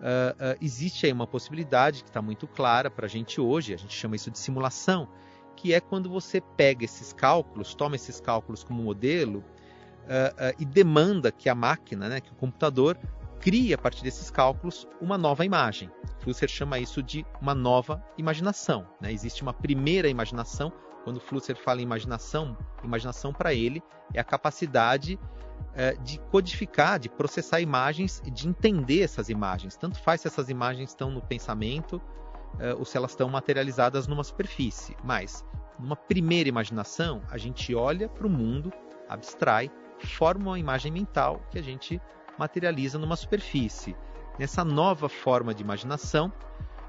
uh, 0.00 0.54
uh, 0.54 0.58
existe 0.58 1.04
aí 1.04 1.12
uma 1.12 1.26
possibilidade 1.26 2.02
que 2.02 2.08
está 2.08 2.22
muito 2.22 2.46
clara 2.46 2.90
para 2.90 3.04
a 3.04 3.08
gente 3.10 3.42
hoje, 3.42 3.74
a 3.74 3.76
gente 3.76 3.92
chama 3.92 4.16
isso 4.16 4.30
de 4.30 4.38
simulação, 4.38 5.06
que 5.54 5.74
é 5.74 5.78
quando 5.78 6.08
você 6.08 6.40
pega 6.40 6.82
esses 6.82 7.12
cálculos, 7.12 7.74
toma 7.74 7.94
esses 7.94 8.18
cálculos 8.22 8.64
como 8.64 8.82
modelo 8.82 9.40
uh, 9.40 10.54
e 10.58 10.64
demanda 10.64 11.30
que 11.30 11.50
a 11.50 11.54
máquina, 11.54 12.08
né, 12.08 12.22
que 12.22 12.32
o 12.32 12.36
computador, 12.36 12.98
crie 13.40 13.72
a 13.72 13.78
partir 13.78 14.02
desses 14.02 14.30
cálculos 14.30 14.86
uma 15.00 15.16
nova 15.16 15.44
imagem. 15.44 15.90
Flusser 16.20 16.48
chama 16.48 16.78
isso 16.78 17.02
de 17.02 17.24
uma 17.40 17.54
nova 17.54 18.02
imaginação. 18.18 18.86
Né? 19.00 19.12
Existe 19.12 19.42
uma 19.42 19.52
primeira 19.52 20.08
imaginação. 20.08 20.72
Quando 21.04 21.20
Flusser 21.20 21.56
fala 21.56 21.80
em 21.80 21.84
imaginação, 21.84 22.56
imaginação 22.82 23.32
para 23.32 23.54
ele 23.54 23.82
é 24.12 24.18
a 24.18 24.24
capacidade 24.24 25.14
uh, 25.14 26.02
de 26.02 26.18
codificar, 26.30 26.98
de 26.98 27.08
processar 27.08 27.60
imagens 27.60 28.20
e 28.24 28.30
de 28.30 28.48
entender 28.48 29.02
essas 29.02 29.28
imagens. 29.28 29.76
Tanto 29.76 30.00
faz 30.00 30.22
se 30.22 30.26
essas 30.26 30.48
imagens 30.48 30.90
estão 30.90 31.10
no 31.10 31.22
pensamento 31.22 31.96
uh, 31.96 32.76
ou 32.78 32.84
se 32.84 32.96
elas 32.96 33.12
estão 33.12 33.28
materializadas 33.28 34.08
numa 34.08 34.24
superfície. 34.24 34.96
Mas, 35.04 35.44
numa 35.78 35.96
primeira 35.96 36.48
imaginação, 36.48 37.22
a 37.30 37.38
gente 37.38 37.74
olha 37.74 38.08
para 38.08 38.26
o 38.26 38.30
mundo, 38.30 38.72
abstrai, 39.08 39.70
forma 40.04 40.50
uma 40.50 40.58
imagem 40.58 40.92
mental 40.92 41.40
que 41.50 41.58
a 41.58 41.62
gente 41.62 42.00
materializa 42.38 42.98
numa 42.98 43.16
superfície. 43.16 43.96
Nessa 44.38 44.64
nova 44.64 45.08
forma 45.08 45.54
de 45.54 45.62
imaginação, 45.62 46.32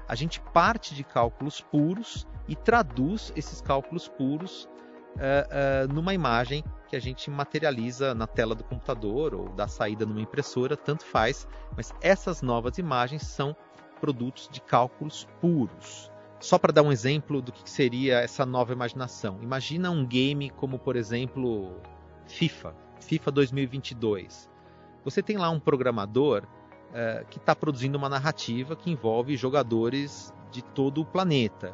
a 0.06 0.14
gente 0.14 0.40
parte 0.40 0.94
de 0.94 1.04
cálculos 1.04 1.60
puros 1.60 2.26
e 2.46 2.56
traduz 2.56 3.32
esses 3.36 3.60
cálculos 3.60 4.08
puros 4.08 4.64
uh, 4.64 5.88
uh, 5.88 5.92
numa 5.92 6.14
imagem 6.14 6.64
que 6.88 6.96
a 6.96 7.00
gente 7.00 7.30
materializa 7.30 8.14
na 8.14 8.26
tela 8.26 8.54
do 8.54 8.64
computador 8.64 9.34
ou 9.34 9.48
da 9.50 9.68
saída 9.68 10.06
numa 10.06 10.20
impressora, 10.20 10.76
tanto 10.76 11.04
faz, 11.04 11.46
mas 11.76 11.92
essas 12.00 12.40
novas 12.40 12.78
imagens 12.78 13.22
são 13.22 13.54
produtos 14.00 14.48
de 14.50 14.60
cálculos 14.60 15.28
puros. 15.40 16.10
Só 16.40 16.56
para 16.56 16.72
dar 16.72 16.82
um 16.82 16.92
exemplo 16.92 17.42
do 17.42 17.52
que 17.52 17.68
seria 17.68 18.20
essa 18.20 18.46
nova 18.46 18.72
imaginação. 18.72 19.38
Imagina 19.42 19.90
um 19.90 20.06
game 20.06 20.50
como, 20.50 20.78
por 20.78 20.96
exemplo, 20.96 21.76
FIFA, 22.26 22.74
FIFA 23.00 23.30
2022. 23.32 24.48
Você 25.08 25.22
tem 25.22 25.36
lá 25.36 25.50
um 25.50 25.60
programador 25.60 26.44
uh, 26.44 27.26
que 27.28 27.38
está 27.38 27.54
produzindo 27.54 27.96
uma 27.96 28.08
narrativa 28.08 28.76
que 28.76 28.90
envolve 28.90 29.36
jogadores 29.36 30.32
de 30.50 30.62
todo 30.62 31.00
o 31.00 31.04
planeta. 31.04 31.72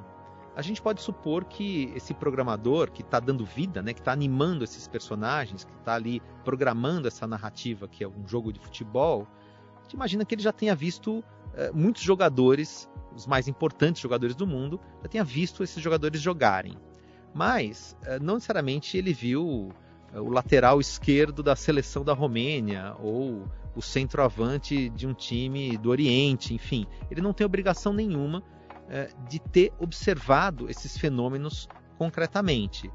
A 0.56 0.62
gente 0.62 0.80
pode 0.80 1.02
supor 1.02 1.44
que 1.44 1.92
esse 1.96 2.14
programador 2.14 2.92
que 2.92 3.02
está 3.02 3.18
dando 3.18 3.44
vida, 3.44 3.82
né, 3.82 3.92
que 3.92 4.00
está 4.00 4.12
animando 4.12 4.62
esses 4.62 4.86
personagens, 4.86 5.64
que 5.64 5.74
está 5.74 5.94
ali 5.94 6.22
programando 6.44 7.08
essa 7.08 7.26
narrativa 7.26 7.88
que 7.88 8.04
é 8.04 8.08
um 8.08 8.26
jogo 8.26 8.52
de 8.52 8.60
futebol, 8.60 9.26
gente 9.84 9.94
imagina 9.94 10.24
que 10.24 10.34
ele 10.34 10.42
já 10.42 10.52
tenha 10.52 10.74
visto 10.74 11.22
eh, 11.54 11.70
muitos 11.72 12.02
jogadores, 12.02 12.90
os 13.14 13.26
mais 13.26 13.46
importantes 13.46 14.02
jogadores 14.02 14.34
do 14.34 14.46
mundo, 14.46 14.80
já 15.02 15.08
tenha 15.08 15.24
visto 15.24 15.62
esses 15.62 15.82
jogadores 15.82 16.20
jogarem. 16.20 16.74
Mas 17.32 17.96
eh, 18.02 18.18
não 18.18 18.34
necessariamente 18.34 18.96
ele 18.96 19.12
viu 19.12 19.72
o 20.14 20.30
lateral 20.30 20.80
esquerdo 20.80 21.42
da 21.42 21.56
seleção 21.56 22.04
da 22.04 22.12
Romênia 22.12 22.94
ou 23.00 23.48
o 23.74 23.82
centroavante 23.82 24.88
de 24.90 25.06
um 25.06 25.14
time 25.14 25.76
do 25.76 25.90
Oriente, 25.90 26.54
enfim. 26.54 26.86
Ele 27.10 27.20
não 27.20 27.32
tem 27.32 27.44
obrigação 27.44 27.92
nenhuma 27.92 28.42
de 29.28 29.38
ter 29.38 29.72
observado 29.78 30.70
esses 30.70 30.96
fenômenos 30.96 31.68
concretamente. 31.98 32.90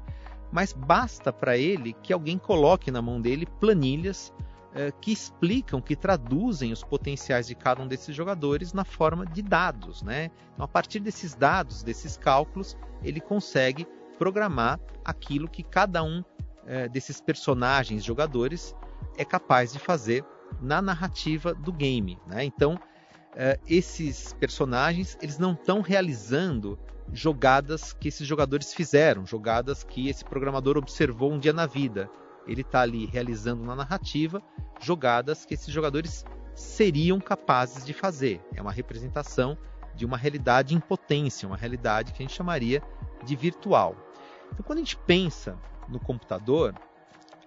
Mas 0.52 0.72
basta 0.72 1.32
para 1.32 1.56
ele 1.56 1.92
que 2.02 2.12
alguém 2.12 2.38
coloque 2.38 2.90
na 2.90 3.00
mão 3.00 3.20
dele 3.20 3.46
planilhas 3.46 4.32
é, 4.74 4.92
que 5.00 5.12
explicam, 5.12 5.80
que 5.80 5.96
traduzem 5.96 6.72
os 6.72 6.82
potenciais 6.82 7.46
de 7.46 7.54
cada 7.54 7.82
um 7.82 7.88
desses 7.88 8.14
jogadores 8.14 8.72
na 8.72 8.84
forma 8.84 9.26
de 9.26 9.42
dados. 9.42 10.02
Né? 10.02 10.30
Então, 10.52 10.64
a 10.64 10.68
partir 10.68 11.00
desses 11.00 11.34
dados, 11.34 11.82
desses 11.82 12.16
cálculos, 12.16 12.76
ele 13.02 13.20
consegue 13.20 13.86
programar 14.18 14.78
aquilo 15.04 15.48
que 15.48 15.62
cada 15.62 16.02
um 16.02 16.22
é, 16.66 16.88
desses 16.88 17.20
personagens, 17.20 18.04
jogadores, 18.04 18.74
é 19.16 19.24
capaz 19.24 19.72
de 19.72 19.78
fazer 19.78 20.24
na 20.60 20.82
narrativa 20.82 21.54
do 21.54 21.72
game. 21.72 22.18
Né? 22.26 22.44
Então, 22.44 22.78
é, 23.34 23.58
esses 23.66 24.32
personagens 24.34 25.16
eles 25.22 25.38
não 25.38 25.52
estão 25.52 25.80
realizando 25.80 26.78
jogadas 27.12 27.92
que 27.92 28.08
esses 28.08 28.26
jogadores 28.26 28.72
fizeram, 28.72 29.26
jogadas 29.26 29.82
que 29.84 30.08
esse 30.08 30.24
programador 30.24 30.76
observou 30.76 31.32
um 31.32 31.38
dia 31.38 31.52
na 31.52 31.66
vida 31.66 32.10
ele 32.46 32.62
está 32.62 32.80
ali 32.80 33.06
realizando 33.06 33.64
na 33.64 33.74
narrativa 33.74 34.42
jogadas 34.80 35.44
que 35.44 35.54
esses 35.54 35.72
jogadores 35.72 36.24
seriam 36.54 37.20
capazes 37.20 37.84
de 37.84 37.92
fazer. 37.92 38.40
É 38.54 38.60
uma 38.60 38.72
representação 38.72 39.56
de 39.94 40.04
uma 40.04 40.16
realidade 40.16 40.74
em 40.74 40.80
potência, 40.80 41.46
uma 41.46 41.56
realidade 41.56 42.12
que 42.12 42.22
a 42.22 42.26
gente 42.26 42.36
chamaria 42.36 42.82
de 43.24 43.36
virtual. 43.36 43.94
Então, 44.52 44.64
quando 44.64 44.78
a 44.78 44.82
gente 44.82 44.96
pensa 44.96 45.58
no 45.90 46.00
computador, 46.00 46.74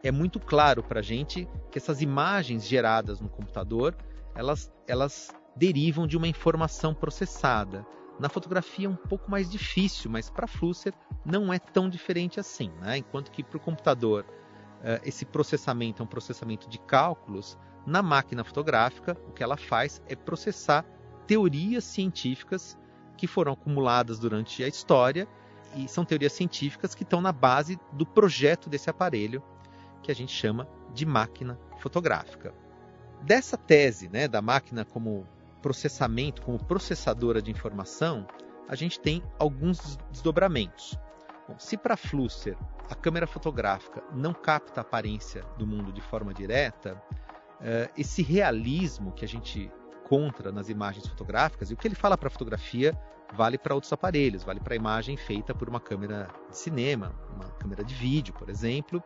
é 0.04 0.12
muito 0.12 0.40
claro 0.40 0.84
para 0.84 1.00
a 1.00 1.04
gente 1.04 1.48
que 1.72 1.78
essas 1.78 2.02
imagens 2.02 2.68
geradas 2.68 3.22
no 3.22 3.30
computador, 3.30 3.96
elas, 4.36 4.72
elas 4.88 5.34
derivam 5.56 6.06
de 6.06 6.18
uma 6.18 6.28
informação 6.28 6.94
processada. 6.94 7.86
Na 8.20 8.30
fotografia 8.30 8.86
é 8.86 8.90
um 8.90 8.96
pouco 8.96 9.32
mais 9.32 9.50
difícil, 9.50 10.12
mas 10.12 10.30
para 10.30 10.46
Flusser 10.46 10.94
não 11.26 11.52
é 11.52 11.58
tão 11.58 11.90
diferente 11.90 12.40
assim. 12.40 12.70
Né? 12.82 12.98
Enquanto 12.98 13.32
que 13.32 13.44
para 13.44 13.58
o 13.58 13.60
computador 13.60 14.26
eh, 14.84 15.02
esse 15.06 15.26
processamento 15.26 16.02
é 16.02 16.06
um 16.06 16.08
processamento 16.08 16.70
de 16.70 16.78
cálculos, 16.80 17.58
na 17.86 18.02
máquina 18.02 18.44
fotográfica, 18.44 19.18
o 19.28 19.32
que 19.32 19.44
ela 19.44 19.58
faz 19.58 20.02
é 20.08 20.16
processar 20.16 20.86
teorias 21.26 21.84
científicas 21.84 22.78
que 23.18 23.28
foram 23.28 23.54
acumuladas 23.54 24.20
durante 24.20 24.64
a 24.64 24.68
história 24.68 25.28
e 25.76 25.88
são 25.88 26.06
teorias 26.06 26.34
científicas 26.34 26.94
que 26.96 27.04
estão 27.04 27.22
na 27.22 27.32
base 27.32 27.80
do 27.92 28.06
projeto 28.06 28.70
desse 28.70 28.90
aparelho 28.90 29.44
que 30.02 30.12
a 30.12 30.16
gente 30.16 30.32
chama 30.32 30.68
de 30.94 31.06
máquina 31.06 31.60
fotográfica. 31.80 32.54
Dessa 33.22 33.58
tese, 33.58 34.10
né, 34.10 34.28
da 34.28 34.42
máquina 34.42 34.84
como 34.84 35.28
processamento, 35.62 36.42
como 36.42 36.64
processadora 36.64 37.42
de 37.42 37.50
informação, 37.50 38.28
a 38.68 38.76
gente 38.76 39.00
tem 39.00 39.24
alguns 39.40 39.98
desdobramentos. 40.12 40.98
Bom, 41.48 41.58
se 41.58 41.78
para 41.78 41.98
Flusser 41.98 42.58
a 42.90 42.96
câmera 42.96 43.26
fotográfica 43.26 44.04
não 44.14 44.34
capta 44.34 44.82
a 44.82 44.84
aparência 44.84 45.44
do 45.58 45.66
mundo 45.66 45.92
de 45.92 46.02
forma 46.02 46.34
direta, 46.34 47.02
uh, 47.60 47.92
esse 47.98 48.22
realismo 48.22 49.14
que 49.14 49.24
a 49.24 49.28
gente 49.28 49.72
encontra 50.04 50.52
nas 50.52 50.70
imagens 50.70 51.08
fotográficas, 51.08 51.72
e 51.72 51.74
o 51.74 51.78
que 51.78 51.88
ele 51.88 51.96
fala 51.96 52.18
para 52.18 52.28
a 52.28 52.32
fotografia 52.32 52.98
vale 53.36 53.58
para 53.58 53.74
outros 53.74 53.92
aparelhos, 53.92 54.44
vale 54.44 54.60
para 54.60 54.74
a 54.74 54.78
imagem 54.78 55.18
feita 55.18 55.54
por 55.54 55.68
uma 55.68 55.80
câmera 55.80 56.30
de 56.50 56.58
cinema, 56.58 57.14
uma 57.36 57.50
câmera 57.52 57.84
de 57.84 57.94
vídeo, 57.94 58.34
por 58.34 58.50
exemplo. 58.50 59.04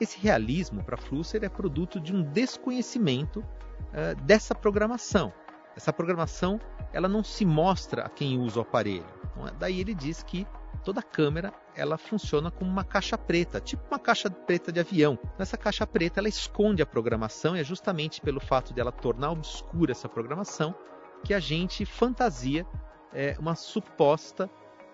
Esse 0.00 0.18
realismo 0.18 0.82
para 0.82 0.96
Flusser 0.96 1.44
é 1.44 1.48
produto 1.48 2.00
de 2.00 2.14
um 2.14 2.22
desconhecimento 2.22 3.40
uh, 3.40 4.20
dessa 4.22 4.54
programação. 4.54 5.32
Essa 5.76 5.92
programação 5.92 6.60
ela 6.92 7.08
não 7.08 7.22
se 7.22 7.44
mostra 7.44 8.02
a 8.02 8.08
quem 8.08 8.38
usa 8.38 8.58
o 8.58 8.62
aparelho. 8.62 9.06
É? 9.46 9.52
Daí 9.58 9.80
ele 9.80 9.94
diz 9.94 10.22
que 10.22 10.46
toda 10.84 11.02
câmera 11.02 11.52
ela 11.74 11.96
funciona 11.96 12.50
como 12.50 12.70
uma 12.70 12.84
caixa 12.84 13.16
preta, 13.16 13.60
tipo 13.60 13.82
uma 13.90 13.98
caixa 13.98 14.28
preta 14.28 14.70
de 14.70 14.80
avião. 14.80 15.18
Essa 15.38 15.56
caixa 15.56 15.86
preta 15.86 16.20
ela 16.20 16.28
esconde 16.28 16.82
a 16.82 16.86
programação 16.86 17.56
e 17.56 17.60
é 17.60 17.64
justamente 17.64 18.20
pelo 18.20 18.40
fato 18.40 18.74
dela 18.74 18.92
tornar 18.92 19.30
obscura 19.30 19.92
essa 19.92 20.08
programação 20.08 20.74
que 21.24 21.32
a 21.32 21.40
gente 21.40 21.84
fantasia 21.84 22.66
é, 23.12 23.36
uma 23.38 23.54
suposta 23.54 24.50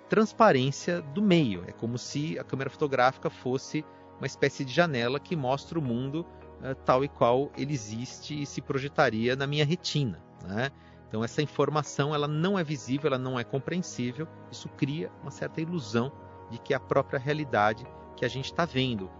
transparência 0.08 1.02
do 1.02 1.22
meio. 1.22 1.64
É 1.66 1.72
como 1.72 1.98
se 1.98 2.38
a 2.38 2.44
câmera 2.44 2.70
fotográfica 2.70 3.28
fosse 3.28 3.84
uma 4.18 4.26
espécie 4.26 4.64
de 4.64 4.72
janela 4.72 5.20
que 5.20 5.36
mostra 5.36 5.78
o 5.78 5.82
mundo 5.82 6.26
uh, 6.60 6.74
tal 6.84 7.04
e 7.04 7.08
qual 7.08 7.52
ele 7.56 7.72
existe 7.72 8.42
e 8.42 8.46
se 8.46 8.60
projetaria 8.60 9.36
na 9.36 9.46
minha 9.46 9.64
retina. 9.64 10.20
Né? 10.44 10.70
Então 11.08 11.22
essa 11.22 11.42
informação 11.42 12.14
ela 12.14 12.26
não 12.26 12.58
é 12.58 12.64
visível, 12.64 13.08
ela 13.08 13.18
não 13.18 13.38
é 13.38 13.44
compreensível. 13.44 14.26
Isso 14.50 14.68
cria 14.70 15.10
uma 15.22 15.30
certa 15.30 15.60
ilusão 15.60 16.10
de 16.50 16.58
que 16.58 16.72
é 16.72 16.76
a 16.76 16.80
própria 16.80 17.18
realidade 17.18 17.86
que 18.16 18.24
a 18.24 18.28
gente 18.28 18.46
está 18.46 18.64
vendo. 18.64 19.10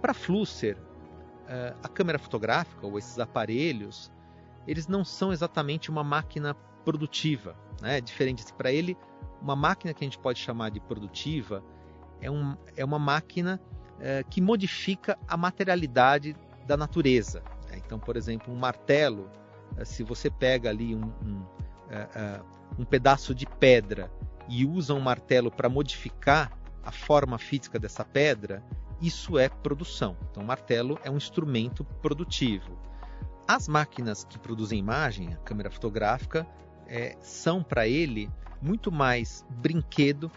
Para 0.00 0.14
Flusser, 0.14 0.78
uh, 0.78 1.76
a 1.82 1.88
câmera 1.88 2.18
fotográfica 2.18 2.86
ou 2.86 2.96
esses 2.96 3.18
aparelhos, 3.18 4.10
eles 4.66 4.86
não 4.86 5.04
são 5.04 5.32
exatamente 5.32 5.90
uma 5.90 6.04
máquina 6.04 6.54
produtiva. 6.84 7.56
Né? 7.80 8.00
Diferente 8.00 8.42
assim, 8.42 8.54
para 8.54 8.72
ele, 8.72 8.96
uma 9.40 9.56
máquina 9.56 9.94
que 9.94 10.04
a 10.04 10.06
gente 10.06 10.18
pode 10.18 10.38
chamar 10.38 10.70
de 10.70 10.80
produtiva 10.80 11.62
é, 12.20 12.30
um, 12.30 12.56
é 12.76 12.84
uma 12.84 12.98
máquina 12.98 13.60
é, 13.98 14.22
que 14.22 14.40
modifica 14.40 15.18
a 15.26 15.36
materialidade 15.36 16.36
da 16.66 16.76
natureza. 16.76 17.42
Né? 17.68 17.80
Então, 17.84 17.98
por 17.98 18.16
exemplo, 18.16 18.52
um 18.52 18.56
martelo, 18.56 19.30
é, 19.76 19.84
se 19.84 20.02
você 20.02 20.30
pega 20.30 20.68
ali 20.68 20.94
um, 20.94 21.04
um, 21.24 21.42
é, 21.88 22.08
é 22.14 22.40
um 22.78 22.84
pedaço 22.84 23.34
de 23.34 23.46
pedra 23.46 24.10
e 24.48 24.66
usa 24.66 24.94
um 24.94 25.00
martelo 25.00 25.50
para 25.50 25.68
modificar 25.68 26.52
a 26.82 26.90
forma 26.90 27.38
física 27.38 27.78
dessa 27.78 28.04
pedra, 28.04 28.64
isso 29.00 29.38
é 29.38 29.48
produção. 29.48 30.16
Então, 30.30 30.42
o 30.42 30.46
martelo 30.46 30.98
é 31.02 31.10
um 31.10 31.16
instrumento 31.16 31.84
produtivo. 31.84 32.78
As 33.46 33.66
máquinas 33.66 34.24
que 34.24 34.38
produzem 34.38 34.78
imagem, 34.78 35.32
a 35.32 35.36
câmera 35.38 35.70
fotográfica, 35.70 36.46
é, 36.90 37.16
são 37.20 37.62
para 37.62 37.86
ele 37.86 38.28
muito 38.60 38.90
mais 38.90 39.46
brinquedo 39.48 40.30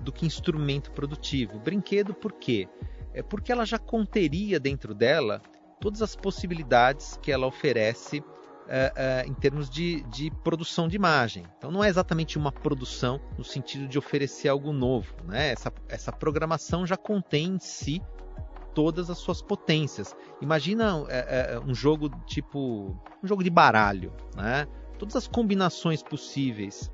do 0.00 0.10
que 0.10 0.26
instrumento 0.26 0.90
produtivo. 0.90 1.58
Brinquedo 1.58 2.14
por 2.14 2.32
quê? 2.32 2.66
É 3.12 3.22
porque 3.22 3.52
ela 3.52 3.66
já 3.66 3.78
conteria 3.78 4.58
dentro 4.58 4.94
dela 4.94 5.42
todas 5.78 6.00
as 6.00 6.16
possibilidades 6.16 7.18
que 7.22 7.30
ela 7.30 7.46
oferece 7.46 8.24
Uh, 8.70 9.26
uh, 9.26 9.28
em 9.28 9.34
termos 9.34 9.68
de, 9.68 10.00
de, 10.02 10.30
produção 10.44 10.86
de 10.86 10.94
imagem. 10.94 11.42
Então 11.58 11.72
não 11.72 11.82
é 11.82 11.88
exatamente 11.88 12.38
uma 12.38 12.52
produção 12.52 13.20
no 13.36 13.42
sentido 13.42 13.88
de 13.88 13.98
oferecer 13.98 14.46
algo 14.46 14.72
novo. 14.72 15.12
Né? 15.24 15.50
Essa, 15.50 15.72
essa 15.88 16.12
programação 16.12 16.86
já 16.86 16.96
contém 16.96 17.54
em 17.54 17.58
si 17.58 18.00
todas 18.72 19.10
as 19.10 19.18
suas 19.18 19.42
potências. 19.42 20.14
Imagina 20.40 20.98
uh, 20.98 21.06
um 21.66 21.74
jogo 21.74 22.10
tipo 22.26 22.96
um 23.20 23.26
jogo 23.26 23.42
de 23.42 23.50
baralho. 23.50 24.12
Né? 24.36 24.68
Todas 25.00 25.16
as 25.16 25.26
combinações 25.26 26.00
possíveis 26.02 26.92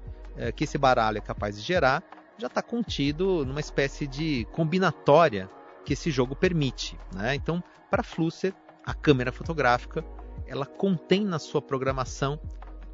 que 0.55 0.65
esse 0.65 0.79
baralho 0.79 1.19
é 1.19 1.21
capaz 1.21 1.57
de 1.57 1.63
gerar 1.63 2.03
já 2.39 2.47
está 2.47 2.63
contido 2.63 3.45
numa 3.45 3.61
espécie 3.61 4.07
de 4.07 4.47
combinatória 4.53 5.51
que 5.85 5.93
esse 5.93 6.11
jogo 6.11 6.37
permite. 6.37 6.99
Né? 7.15 7.35
Então, 7.35 7.63
para 7.91 8.03
Flusser, 8.03 8.55
a 8.85 8.95
câmera 8.95 9.33
fotográfica 9.33 10.05
ela 10.47 10.67
contém 10.67 11.25
na 11.25 11.39
sua 11.39 11.61
programação 11.61 12.39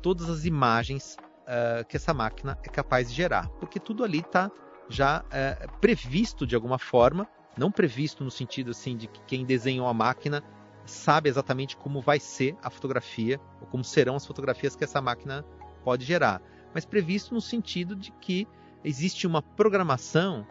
todas 0.01 0.29
as 0.31 0.45
imagens 0.45 1.17
uh, 1.43 1.85
que 1.87 1.97
essa 1.97 2.15
máquina 2.15 2.59
é 2.63 2.69
capaz 2.69 3.11
de 3.11 3.15
gerar, 3.15 3.49
porque 3.61 3.79
tudo 3.79 4.03
ali 4.05 4.21
está 4.21 4.51
já 4.89 5.21
uh, 5.21 5.79
previsto 5.81 6.47
de 6.47 6.55
alguma 6.55 6.79
forma, 6.79 7.29
não 7.57 7.71
previsto 7.71 8.25
no 8.25 8.31
sentido 8.31 8.71
assim 8.71 8.97
de 8.97 9.07
que 9.07 9.21
quem 9.27 9.45
desenhou 9.45 9.87
a 9.87 9.95
máquina 9.95 10.43
sabe 10.85 11.29
exatamente 11.29 11.77
como 11.77 12.01
vai 12.01 12.19
ser 12.19 12.57
a 12.63 12.71
fotografia 12.71 13.41
ou 13.61 13.67
como 13.67 13.85
serão 13.85 14.17
as 14.17 14.27
fotografias 14.27 14.77
que 14.77 14.85
essa 14.85 15.01
máquina 15.01 15.45
pode 15.85 16.05
gerar, 16.05 16.41
mas 16.75 16.85
previsto 16.85 17.35
no 17.35 17.41
sentido 17.41 17.95
de 17.95 18.11
que 18.13 18.47
existe 18.85 19.27
uma 19.27 19.43
programação 19.43 20.47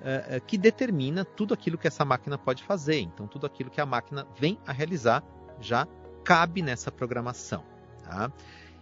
uh, 0.00 0.40
que 0.46 0.58
determina 0.58 1.24
tudo 1.24 1.54
aquilo 1.54 1.78
que 1.78 1.86
essa 1.86 2.04
máquina 2.04 2.36
pode 2.36 2.62
fazer. 2.62 3.00
Então, 3.00 3.26
tudo 3.26 3.46
aquilo 3.46 3.70
que 3.70 3.80
a 3.80 3.86
máquina 3.86 4.26
vem 4.38 4.58
a 4.66 4.72
realizar 4.72 5.22
já 5.60 5.86
cabe 6.24 6.62
nessa 6.62 6.90
programação. 6.90 7.64
Tá? 8.04 8.30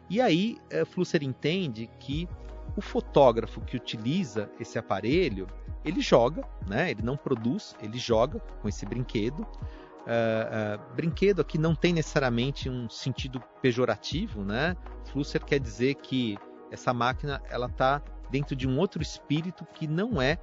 E 0.09 0.21
aí, 0.21 0.59
uh, 0.73 0.87
Flusser 0.87 1.23
entende 1.23 1.89
que 1.99 2.29
o 2.77 2.81
fotógrafo 2.81 3.61
que 3.61 3.77
utiliza 3.77 4.51
esse 4.59 4.79
aparelho, 4.79 5.47
ele 5.85 6.01
joga, 6.01 6.47
né? 6.67 6.91
ele 6.91 7.03
não 7.03 7.17
produz, 7.17 7.75
ele 7.81 7.99
joga 7.99 8.39
com 8.61 8.69
esse 8.69 8.85
brinquedo. 8.87 9.47
Uh, 10.01 10.95
brinquedo 10.95 11.41
aqui 11.41 11.59
não 11.59 11.75
tem 11.75 11.93
necessariamente 11.93 12.69
um 12.69 12.89
sentido 12.89 13.41
pejorativo, 13.61 14.43
né? 14.45 14.77
Flusser 15.13 15.45
quer 15.45 15.61
dizer 15.61 15.97
que 15.97 16.39
essa 16.71 16.93
máquina 16.95 17.43
ela 17.51 17.67
está 17.67 18.03
dentro 18.31 18.57
de 18.57 18.67
um 18.67 18.79
outro 18.79 19.03
espírito 19.03 19.65
que 19.75 19.87
não 19.87 20.23
é 20.23 20.39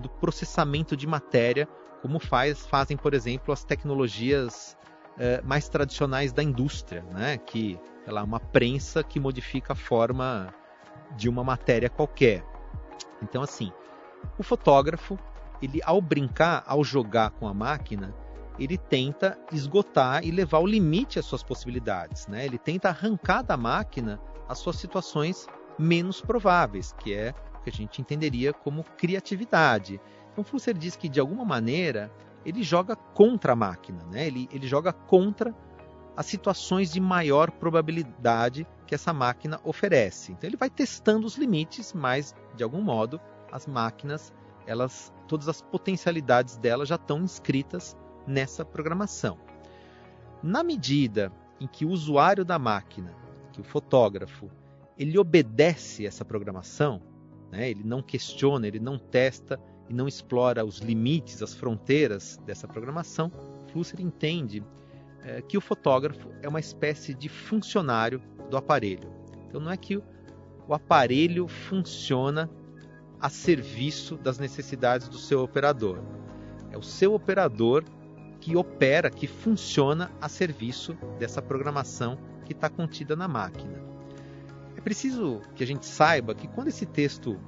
do 0.00 0.08
processamento 0.08 0.96
de 0.96 1.06
matéria, 1.06 1.68
como 2.00 2.18
faz, 2.18 2.66
fazem, 2.66 2.96
por 2.96 3.14
exemplo, 3.14 3.52
as 3.52 3.64
tecnologias 3.64 4.76
é, 5.18 5.42
mais 5.42 5.68
tradicionais 5.68 6.32
da 6.32 6.42
indústria, 6.42 7.02
né? 7.10 7.36
que 7.38 7.78
é 8.06 8.12
lá, 8.12 8.22
uma 8.22 8.40
prensa 8.40 9.02
que 9.02 9.20
modifica 9.20 9.72
a 9.72 9.76
forma 9.76 10.52
de 11.16 11.28
uma 11.28 11.44
matéria 11.44 11.88
qualquer. 11.88 12.44
Então, 13.22 13.42
assim, 13.42 13.72
o 14.38 14.42
fotógrafo, 14.42 15.18
ele 15.60 15.80
ao 15.84 16.00
brincar, 16.00 16.62
ao 16.66 16.82
jogar 16.82 17.30
com 17.30 17.46
a 17.46 17.54
máquina, 17.54 18.14
ele 18.58 18.76
tenta 18.76 19.38
esgotar 19.52 20.24
e 20.24 20.30
levar 20.30 20.58
ao 20.58 20.66
limite 20.66 21.18
as 21.18 21.24
suas 21.24 21.42
possibilidades. 21.42 22.26
Né? 22.26 22.44
Ele 22.44 22.58
tenta 22.58 22.88
arrancar 22.88 23.42
da 23.42 23.56
máquina 23.56 24.20
as 24.48 24.58
suas 24.58 24.76
situações 24.76 25.46
menos 25.78 26.20
prováveis, 26.20 26.92
que 26.92 27.14
é 27.14 27.34
o 27.58 27.62
que 27.62 27.70
a 27.70 27.72
gente 27.72 28.00
entenderia 28.00 28.52
como 28.52 28.84
criatividade. 28.84 30.00
Então, 30.32 30.44
Flusser 30.44 30.76
diz 30.76 30.96
que, 30.96 31.08
de 31.08 31.20
alguma 31.20 31.44
maneira, 31.44 32.12
ele 32.44 32.62
joga 32.62 32.96
contra 32.96 33.52
a 33.52 33.56
máquina, 33.56 34.04
né? 34.10 34.26
ele, 34.26 34.48
ele 34.52 34.66
joga 34.66 34.92
contra 34.92 35.54
as 36.16 36.26
situações 36.26 36.92
de 36.92 37.00
maior 37.00 37.50
probabilidade 37.50 38.66
que 38.86 38.94
essa 38.94 39.12
máquina 39.12 39.58
oferece. 39.64 40.32
Então, 40.32 40.48
ele 40.48 40.56
vai 40.56 40.68
testando 40.68 41.26
os 41.26 41.36
limites, 41.36 41.92
mas, 41.94 42.34
de 42.54 42.62
algum 42.62 42.82
modo, 42.82 43.18
as 43.50 43.66
máquinas, 43.66 44.32
elas, 44.66 45.12
todas 45.26 45.48
as 45.48 45.62
potencialidades 45.62 46.58
delas 46.58 46.88
já 46.88 46.96
estão 46.96 47.22
inscritas 47.22 47.96
nessa 48.26 48.64
programação. 48.64 49.38
Na 50.42 50.62
medida 50.62 51.32
em 51.60 51.66
que 51.66 51.84
o 51.84 51.90
usuário 51.90 52.44
da 52.44 52.58
máquina, 52.58 53.14
que 53.52 53.60
o 53.60 53.64
fotógrafo, 53.64 54.50
ele 54.98 55.18
obedece 55.18 56.06
essa 56.06 56.24
programação, 56.24 57.00
né? 57.50 57.70
ele 57.70 57.84
não 57.84 58.02
questiona, 58.02 58.66
ele 58.66 58.80
não 58.80 58.98
testa 58.98 59.60
e 59.88 59.94
não 59.94 60.08
explora 60.08 60.64
os 60.64 60.78
limites, 60.78 61.42
as 61.42 61.54
fronteiras 61.54 62.38
dessa 62.44 62.66
programação, 62.66 63.30
Flusser 63.72 64.00
entende 64.00 64.62
é, 65.22 65.40
que 65.40 65.56
o 65.56 65.60
fotógrafo 65.60 66.28
é 66.42 66.48
uma 66.48 66.60
espécie 66.60 67.14
de 67.14 67.28
funcionário 67.28 68.20
do 68.50 68.56
aparelho. 68.56 69.10
Então 69.48 69.60
não 69.60 69.70
é 69.70 69.76
que 69.76 69.96
o 69.96 70.74
aparelho 70.74 71.48
funciona 71.48 72.50
a 73.20 73.28
serviço 73.28 74.16
das 74.16 74.38
necessidades 74.38 75.08
do 75.08 75.18
seu 75.18 75.42
operador. 75.42 76.02
É 76.70 76.78
o 76.78 76.82
seu 76.82 77.14
operador 77.14 77.84
que 78.42 78.56
opera, 78.56 79.08
que 79.08 79.28
funciona 79.28 80.10
a 80.20 80.28
serviço 80.28 80.94
dessa 81.16 81.40
programação 81.40 82.18
que 82.44 82.52
está 82.52 82.68
contida 82.68 83.14
na 83.14 83.28
máquina. 83.28 83.80
É 84.76 84.80
preciso 84.80 85.40
que 85.54 85.62
a 85.62 85.66
gente 85.66 85.86
saiba 85.86 86.34
que 86.34 86.48
quando 86.48 86.66
esse 86.66 86.84
texto 86.84 87.38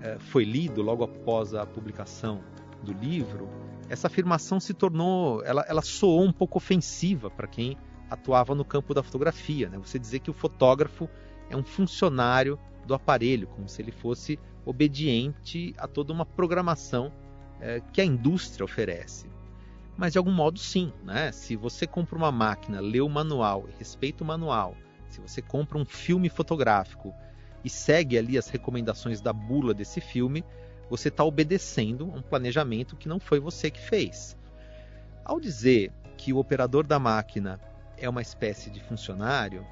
é, 0.00 0.18
foi 0.18 0.42
lido, 0.42 0.82
logo 0.82 1.04
após 1.04 1.54
a 1.54 1.64
publicação 1.64 2.42
do 2.82 2.92
livro, 2.92 3.48
essa 3.88 4.08
afirmação 4.08 4.58
se 4.58 4.74
tornou, 4.74 5.40
ela, 5.44 5.64
ela 5.68 5.82
soou 5.82 6.24
um 6.24 6.32
pouco 6.32 6.58
ofensiva 6.58 7.30
para 7.30 7.46
quem 7.46 7.78
atuava 8.10 8.52
no 8.52 8.64
campo 8.64 8.92
da 8.92 9.04
fotografia. 9.04 9.68
Né? 9.68 9.78
Você 9.78 10.00
dizer 10.00 10.18
que 10.18 10.32
o 10.32 10.34
fotógrafo 10.34 11.08
é 11.48 11.56
um 11.56 11.62
funcionário 11.62 12.58
do 12.84 12.92
aparelho, 12.92 13.46
como 13.46 13.68
se 13.68 13.80
ele 13.80 13.92
fosse 13.92 14.36
obediente 14.66 15.72
a 15.78 15.86
toda 15.86 16.12
uma 16.12 16.26
programação 16.26 17.12
é, 17.60 17.80
que 17.92 18.00
a 18.00 18.04
indústria 18.04 18.64
oferece. 18.64 19.30
Mas 20.00 20.12
de 20.14 20.18
algum 20.18 20.32
modo 20.32 20.58
sim, 20.58 20.90
né? 21.04 21.30
Se 21.30 21.54
você 21.54 21.86
compra 21.86 22.16
uma 22.16 22.32
máquina, 22.32 22.80
lê 22.80 23.02
o 23.02 23.08
manual 23.08 23.66
e 23.68 23.78
respeita 23.78 24.24
o 24.24 24.26
manual, 24.26 24.74
se 25.10 25.20
você 25.20 25.42
compra 25.42 25.76
um 25.76 25.84
filme 25.84 26.30
fotográfico 26.30 27.14
e 27.62 27.68
segue 27.68 28.16
ali 28.16 28.38
as 28.38 28.48
recomendações 28.48 29.20
da 29.20 29.30
bula 29.30 29.74
desse 29.74 30.00
filme, 30.00 30.42
você 30.88 31.08
está 31.08 31.22
obedecendo 31.22 32.06
um 32.06 32.22
planejamento 32.22 32.96
que 32.96 33.10
não 33.10 33.20
foi 33.20 33.38
você 33.40 33.70
que 33.70 33.78
fez. 33.78 34.38
Ao 35.22 35.38
dizer 35.38 35.92
que 36.16 36.32
o 36.32 36.38
operador 36.38 36.86
da 36.86 36.98
máquina 36.98 37.60
é 37.98 38.08
uma 38.08 38.22
espécie 38.22 38.70
de 38.70 38.80
funcionário, 38.80 39.66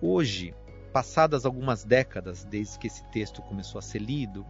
hoje, 0.00 0.54
passadas 0.92 1.44
algumas 1.44 1.82
décadas 1.82 2.44
desde 2.44 2.78
que 2.78 2.86
esse 2.86 3.02
texto 3.06 3.42
começou 3.42 3.80
a 3.80 3.82
ser 3.82 3.98
lido, 3.98 4.46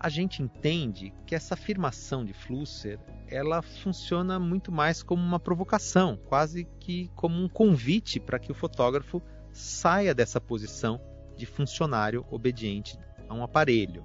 a 0.00 0.08
gente 0.08 0.42
entende 0.42 1.12
que 1.26 1.34
essa 1.34 1.52
afirmação 1.52 2.24
de 2.24 2.32
Flusser 2.32 2.98
ela 3.28 3.60
funciona 3.60 4.40
muito 4.40 4.72
mais 4.72 5.02
como 5.02 5.22
uma 5.22 5.38
provocação, 5.38 6.18
quase 6.24 6.66
que 6.80 7.10
como 7.14 7.38
um 7.40 7.48
convite 7.48 8.18
para 8.18 8.38
que 8.38 8.50
o 8.50 8.54
fotógrafo 8.54 9.22
saia 9.52 10.14
dessa 10.14 10.40
posição 10.40 10.98
de 11.36 11.44
funcionário 11.44 12.24
obediente 12.30 12.98
a 13.28 13.34
um 13.34 13.42
aparelho. 13.42 14.02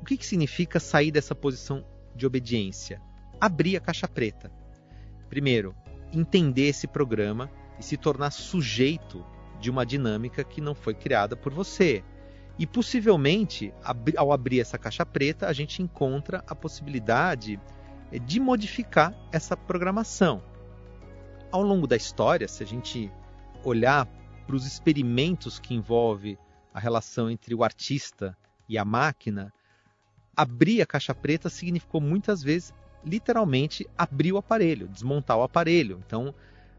O 0.00 0.04
que, 0.04 0.16
que 0.16 0.24
significa 0.24 0.78
sair 0.78 1.10
dessa 1.10 1.34
posição 1.34 1.84
de 2.14 2.24
obediência? 2.24 3.02
Abrir 3.40 3.76
a 3.76 3.80
caixa 3.80 4.06
preta. 4.06 4.50
Primeiro, 5.28 5.74
entender 6.12 6.68
esse 6.68 6.86
programa 6.86 7.50
e 7.80 7.82
se 7.82 7.96
tornar 7.96 8.30
sujeito 8.30 9.26
de 9.60 9.70
uma 9.70 9.84
dinâmica 9.84 10.44
que 10.44 10.60
não 10.60 10.74
foi 10.74 10.94
criada 10.94 11.36
por 11.36 11.52
você. 11.52 12.04
E 12.60 12.66
possivelmente, 12.66 13.72
ao 14.18 14.30
abrir 14.30 14.60
essa 14.60 14.76
caixa 14.76 15.06
preta, 15.06 15.48
a 15.48 15.52
gente 15.54 15.82
encontra 15.82 16.44
a 16.46 16.54
possibilidade 16.54 17.58
eh, 18.12 18.18
de 18.18 18.38
modificar 18.38 19.14
essa 19.32 19.56
programação. 19.56 20.42
Ao 21.50 21.62
longo 21.62 21.86
da 21.86 21.96
história, 21.96 22.46
se 22.46 22.62
a 22.62 22.66
gente 22.66 23.10
olhar 23.64 24.06
para 24.46 24.54
os 24.54 24.66
experimentos 24.66 25.58
que 25.58 25.72
envolve 25.72 26.38
a 26.74 26.78
relação 26.78 27.30
entre 27.30 27.54
o 27.54 27.64
artista 27.64 28.36
e 28.68 28.76
a 28.76 28.84
máquina, 28.84 29.50
abrir 30.36 30.82
a 30.82 30.86
caixa 30.86 31.14
preta 31.14 31.48
significou 31.48 31.98
muitas 31.98 32.42
vezes 32.42 32.74
literalmente 33.02 33.88
abrir 33.96 34.32
o 34.32 34.36
aparelho, 34.36 34.86
desmontar 34.86 35.38
o 35.38 35.42
aparelho. 35.42 36.02
Então, 36.06 36.34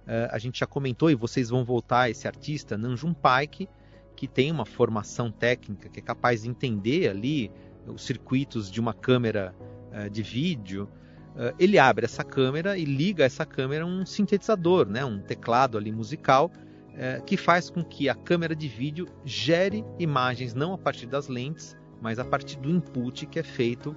eh, 0.05 0.29
a 0.31 0.37
gente 0.37 0.59
já 0.59 0.67
comentou 0.67 1.09
e 1.09 1.15
vocês 1.15 1.49
vão 1.49 1.65
voltar 1.65 2.07
esse 2.07 2.27
artista, 2.27 2.77
Nanjum 2.77 3.15
Paik, 3.15 3.67
que 4.15 4.27
tem 4.27 4.51
uma 4.51 4.65
formação 4.65 5.31
técnica, 5.31 5.89
que 5.89 5.99
é 5.99 6.03
capaz 6.03 6.43
de 6.43 6.49
entender 6.49 7.09
ali 7.09 7.51
os 7.87 8.03
circuitos 8.03 8.71
de 8.71 8.79
uma 8.79 8.93
câmera 8.93 9.55
uh, 9.91 10.09
de 10.09 10.21
vídeo, 10.21 10.89
uh, 11.35 11.55
ele 11.57 11.79
abre 11.79 12.05
essa 12.05 12.23
câmera 12.23 12.77
e 12.77 12.85
liga 12.85 13.23
a 13.23 13.25
essa 13.25 13.45
câmera 13.45 13.85
um 13.85 14.05
sintetizador, 14.05 14.87
né, 14.87 15.03
um 15.03 15.19
teclado 15.19 15.77
ali 15.77 15.91
musical, 15.91 16.51
uh, 16.89 17.23
que 17.23 17.37
faz 17.37 17.69
com 17.69 17.83
que 17.83 18.09
a 18.09 18.15
câmera 18.15 18.55
de 18.55 18.67
vídeo 18.67 19.07
gere 19.25 19.83
imagens 19.97 20.53
não 20.53 20.73
a 20.73 20.77
partir 20.77 21.07
das 21.07 21.27
lentes, 21.27 21.75
mas 22.01 22.19
a 22.19 22.25
partir 22.25 22.57
do 22.57 22.69
input 22.69 23.25
que 23.27 23.39
é 23.39 23.43
feito 23.43 23.95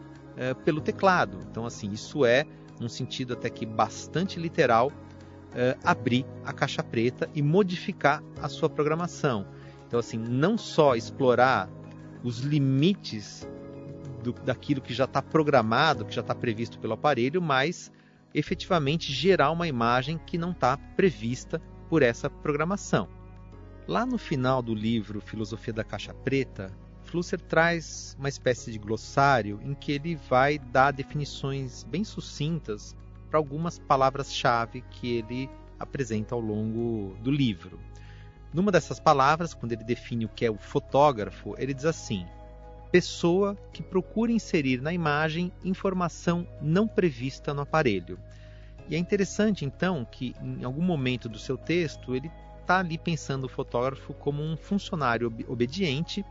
pelo 0.65 0.81
teclado. 0.81 1.39
Então, 1.49 1.65
assim, 1.65 1.93
isso 1.93 2.25
é, 2.27 2.45
num 2.81 2.89
sentido 2.89 3.35
até 3.35 3.49
que 3.49 3.65
bastante 3.65 4.41
literal, 4.41 4.91
abrir 5.85 6.27
a 6.45 6.53
caixa 6.53 6.83
preta 6.83 7.31
e 7.33 7.41
modificar 7.41 8.21
a 8.43 8.49
sua 8.49 8.69
programação. 8.69 9.47
Então, 9.95 10.01
assim, 10.01 10.19
não 10.19 10.59
só 10.59 10.97
explorar 10.97 11.71
os 12.25 12.41
limites 12.41 13.49
do, 14.25 14.33
daquilo 14.33 14.81
que 14.81 14.93
já 14.93 15.05
está 15.05 15.23
programado, 15.23 16.05
que 16.05 16.13
já 16.13 16.21
está 16.21 16.35
previsto 16.35 16.81
pelo 16.81 16.95
aparelho, 16.95 17.41
mas 17.41 17.93
efetivamente 18.35 19.13
gerar 19.13 19.53
uma 19.53 19.69
imagem 19.69 20.19
que 20.19 20.37
não 20.37 20.51
está 20.51 20.77
prevista 20.77 21.63
por 21.89 22.03
essa 22.03 22.29
programação. 22.29 23.09
Lá 23.87 24.05
no 24.05 24.19
final 24.19 24.61
do 24.61 24.75
livro 24.75 25.21
Filosofia 25.21 25.73
da 25.73 25.85
Caixa 25.85 26.13
Preta, 26.13 26.77
Flusser 27.05 27.41
traz 27.41 28.17
uma 28.19 28.29
espécie 28.29 28.73
de 28.73 28.81
glossário 28.81 29.61
em 29.63 29.75
que 29.75 29.93
ele 29.93 30.17
vai 30.17 30.59
dar 30.59 30.91
definições 30.91 31.85
bem 31.85 32.03
sucintas 32.03 32.97
para 33.31 33.39
algumas 33.39 33.79
palavras-chave 33.79 34.83
que 34.91 35.19
ele 35.19 35.49
apresenta 35.79 36.35
ao 36.35 36.41
longo 36.41 37.17
do 37.23 37.31
livro. 37.31 37.79
Numa 38.55 38.71
dessas 38.71 39.01
palavras, 39.01 39.53
quando 39.53 39.73
ele 39.73 39.83
define 39.83 40.27
o 40.27 40.29
que 40.29 40.47
é 40.47 40.51
o 40.51 40.57
fotógrafo, 40.57 41.57
ele 41.59 41.75
diz 41.75 41.85
assim: 41.85 42.25
pessoa 42.93 43.57
que 43.73 43.83
procura 43.83 44.31
inserir 44.31 44.81
na 44.81 44.93
imagem 44.93 45.51
informação 45.65 46.47
não 46.63 46.87
prevista 46.87 47.53
no 47.53 47.63
aparelho. 47.63 48.17
E 48.89 48.95
é 48.95 48.99
interessante 48.99 49.65
então 49.65 50.07
que 50.09 50.37
em 50.41 50.63
algum 50.63 50.83
momento 50.83 51.29
do 51.29 51.37
seu 51.37 51.59
texto 51.59 52.15
ele 52.15 52.31
está 52.61 52.79
ali 52.79 52.97
pensando 52.97 53.45
o 53.45 53.49
fotógrafo 53.49 54.15
como 54.15 54.41
um 54.41 54.57
funcionário 54.57 55.27
ob 55.27 55.45
obediente, 55.49 56.25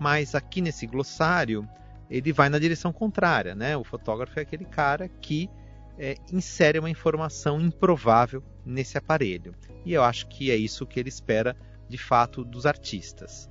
mas 0.00 0.34
aqui 0.34 0.62
nesse 0.62 0.86
glossário 0.86 1.68
ele 2.08 2.32
vai 2.32 2.48
na 2.48 2.58
direção 2.58 2.90
contrária, 2.90 3.54
né? 3.54 3.76
O 3.76 3.84
fotógrafo 3.84 4.38
é 4.38 4.42
aquele 4.42 4.64
cara 4.64 5.08
que 5.08 5.50
é, 5.98 6.14
insere 6.32 6.78
uma 6.78 6.88
informação 6.88 7.60
improvável 7.60 8.42
nesse 8.64 8.96
aparelho. 8.96 9.54
E 9.86 9.92
eu 9.92 10.02
acho 10.02 10.26
que 10.26 10.50
é 10.50 10.56
isso 10.56 10.84
que 10.84 10.98
ele 10.98 11.08
espera 11.08 11.56
de 11.88 11.96
fato 11.96 12.44
dos 12.44 12.66
artistas. 12.66 13.48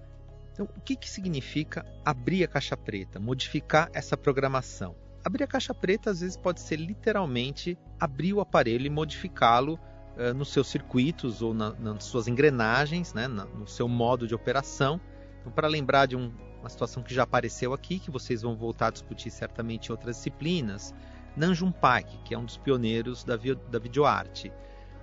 Então, 0.51 0.67
o 0.75 0.81
que, 0.81 0.97
que 0.97 1.09
significa 1.09 1.85
abrir 2.03 2.43
a 2.43 2.47
caixa 2.47 2.75
preta, 2.75 3.21
modificar 3.21 3.89
essa 3.93 4.17
programação? 4.17 4.95
Abrir 5.23 5.45
a 5.45 5.47
caixa 5.47 5.73
preta 5.73 6.11
às 6.11 6.19
vezes 6.19 6.35
pode 6.35 6.59
ser 6.59 6.75
literalmente 6.75 7.77
abrir 7.97 8.33
o 8.33 8.41
aparelho 8.41 8.85
e 8.85 8.89
modificá-lo 8.89 9.79
uh, 10.17 10.33
nos 10.33 10.49
seus 10.49 10.67
circuitos 10.67 11.41
ou 11.41 11.53
na, 11.53 11.71
nas 11.71 12.03
suas 12.03 12.27
engrenagens, 12.27 13.13
né, 13.13 13.29
na, 13.29 13.45
no 13.45 13.65
seu 13.65 13.87
modo 13.87 14.27
de 14.27 14.35
operação. 14.35 14.99
Então, 15.39 15.53
para 15.53 15.69
lembrar 15.69 16.05
de 16.05 16.17
um, 16.17 16.33
uma 16.59 16.69
situação 16.69 17.01
que 17.01 17.13
já 17.13 17.23
apareceu 17.23 17.73
aqui, 17.73 17.97
que 17.97 18.11
vocês 18.11 18.41
vão 18.41 18.57
voltar 18.57 18.87
a 18.87 18.91
discutir 18.91 19.31
certamente 19.31 19.87
em 19.87 19.91
outras 19.91 20.17
disciplinas, 20.17 20.93
Nanjum 21.37 21.71
Paik, 21.71 22.17
que 22.25 22.33
é 22.33 22.37
um 22.37 22.43
dos 22.43 22.57
pioneiros 22.57 23.23
da, 23.23 23.37
da 23.37 23.79
videoarte. 23.79 24.51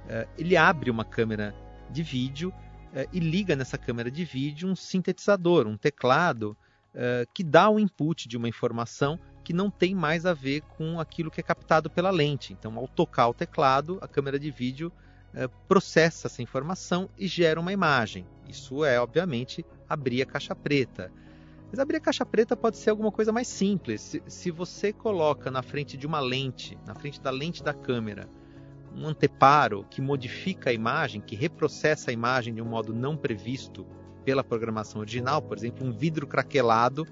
Uh, 0.05 0.29
ele 0.37 0.57
abre 0.57 0.91
uma 0.91 1.05
câmera 1.05 1.55
de 1.91 2.03
vídeo 2.03 2.51
uh, 2.51 3.09
e 3.13 3.21
liga 3.21 3.55
nessa 3.55 3.79
câmera 3.79 4.11
de 4.11 4.25
vídeo 4.25 4.69
um 4.69 4.77
sintetizador, 4.77 5.67
um 5.67 5.77
teclado, 5.77 6.57
uh, 6.95 7.29
que 7.33 7.43
dá 7.43 7.69
o 7.69 7.79
input 7.79 8.29
de 8.29 8.37
uma 8.37 8.49
informação 8.49 9.19
que 9.45 9.53
não 9.53 9.71
tem 9.71 9.95
mais 9.95 10.25
a 10.27 10.35
ver 10.35 10.63
com 10.63 11.01
aquilo 11.01 11.31
que 11.31 11.41
é 11.41 11.43
captado 11.43 11.91
pela 11.91 12.11
lente. 12.11 12.53
Então, 12.53 12.77
ao 12.79 12.87
tocar 12.87 13.29
o 13.29 13.35
teclado, 13.35 13.99
a 14.01 14.09
câmera 14.09 14.39
de 14.39 14.51
vídeo 14.51 14.93
processa 15.67 16.27
essa 16.27 16.43
informação 16.43 17.09
e 17.17 17.27
gera 17.27 17.59
uma 17.59 17.73
imagem. 17.73 18.27
Isso 18.47 18.85
é, 18.85 19.01
obviamente, 19.01 19.65
abrir 19.89 20.21
a 20.21 20.27
caixa 20.27 20.55
preta. 20.55 21.11
Mas 21.73 21.79
abrir 21.79 21.97
a 21.97 22.01
caixa 22.01 22.27
preta 22.27 22.55
pode 22.55 22.77
ser 22.77 22.91
alguma 22.91 23.11
coisa 23.11 23.33
mais 23.33 23.49
simples. 23.49 24.03
Se, 24.03 24.23
se, 24.27 24.51
você 24.51 24.93
coloca 24.93 25.51
na 25.51 25.63
frente 25.63 25.97
de 25.97 26.07
uma 26.07 26.21
lente, 26.21 26.79
na 26.87 26.95
frente 26.95 27.19
da 27.19 27.31
lente 27.31 27.63
da 27.65 27.73
câmera, 27.73 28.29
um 28.97 29.07
anteparo 29.07 29.85
que 29.91 30.01
modifica 30.01 30.71
a 30.71 30.73
imagem, 30.73 31.21
que 31.21 31.35
reprocessa 31.35 32.11
a 32.11 32.15
imagem 32.15 32.55
de 32.55 32.63
um 32.63 32.67
modo 32.67 32.95
não 32.95 33.17
previsto 33.17 33.87
pela 34.25 34.45
programação 34.45 35.01
original, 35.01 35.43
por 35.43 35.57
exemplo, 35.57 35.87
um 35.87 35.93
vidro 35.93 36.27
craquelado 36.27 37.07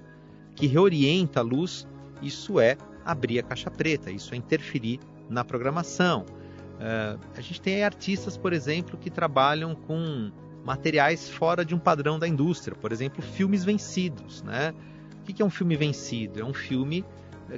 que 0.55 0.67
reorienta 0.67 1.39
a 1.39 1.43
luz, 1.43 1.87
isso 2.21 2.59
é 2.59 2.77
abrir 3.03 3.39
a 3.39 3.43
caixa 3.43 3.69
preta, 3.69 4.11
isso 4.11 4.33
é 4.33 4.37
interferir 4.37 4.99
na 5.29 5.43
programação. 5.43 6.25
Uh, 6.81 7.19
a 7.35 7.41
gente 7.41 7.61
tem 7.61 7.83
artistas, 7.83 8.37
por 8.37 8.53
exemplo, 8.53 8.97
que 8.97 9.09
trabalham 9.09 9.75
com 9.75 10.31
materiais 10.63 11.29
fora 11.29 11.65
de 11.65 11.73
um 11.73 11.79
padrão 11.79 12.19
da 12.19 12.27
indústria, 12.27 12.75
por 12.75 12.91
exemplo, 12.91 13.21
filmes 13.21 13.63
vencidos. 13.63 14.43
Né? 14.43 14.73
O 15.21 15.23
que 15.23 15.41
é 15.41 15.45
um 15.45 15.49
filme 15.49 15.75
vencido? 15.75 16.39
É 16.39 16.45
um 16.45 16.53
filme 16.53 17.05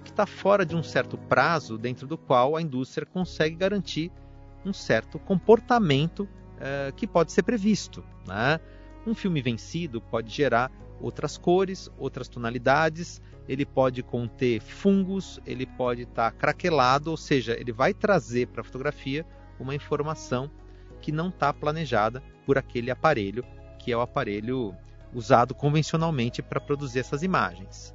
que 0.02 0.10
está 0.10 0.26
fora 0.26 0.66
de 0.66 0.76
um 0.76 0.84
certo 0.84 1.18
prazo 1.18 1.78
dentro 1.78 2.08
do 2.08 2.18
qual 2.18 2.56
a 2.56 2.62
indústria 2.62 3.06
consegue 3.06 3.56
garantir 3.56 4.12
um 4.66 4.74
certo 4.74 5.20
comportamento 5.20 6.22
uh, 6.22 6.94
que 6.96 7.06
pode 7.06 7.32
ser 7.32 7.44
previsto. 7.44 8.04
Né? 8.28 8.60
Um 9.06 9.14
filme 9.14 9.42
vencido 9.42 10.02
pode 10.02 10.34
gerar 10.34 10.72
outras 11.02 11.38
cores, 11.38 11.92
outras 11.98 12.28
tonalidades, 12.30 13.22
ele 13.48 13.66
pode 13.66 14.02
conter 14.02 14.62
fungos, 14.62 15.40
ele 15.46 15.66
pode 15.66 16.04
estar 16.04 16.32
tá 16.32 16.38
craquelado, 16.38 17.12
ou 17.12 17.18
seja, 17.18 17.60
ele 17.60 17.74
vai 17.74 17.94
trazer 17.94 18.48
para 18.48 18.62
a 18.62 18.64
fotografia 18.64 19.26
uma 19.60 19.76
informação 19.76 20.50
que 21.02 21.12
não 21.12 21.28
está 21.28 21.54
planejada 21.54 22.24
por 22.46 22.58
aquele 22.58 22.90
aparelho, 22.90 23.44
que 23.80 23.92
é 23.92 23.98
o 23.98 24.02
aparelho 24.02 24.74
usado 25.14 25.54
convencionalmente 25.54 26.42
para 26.42 26.62
produzir 26.62 27.00
essas 27.00 27.22
imagens. 27.22 27.94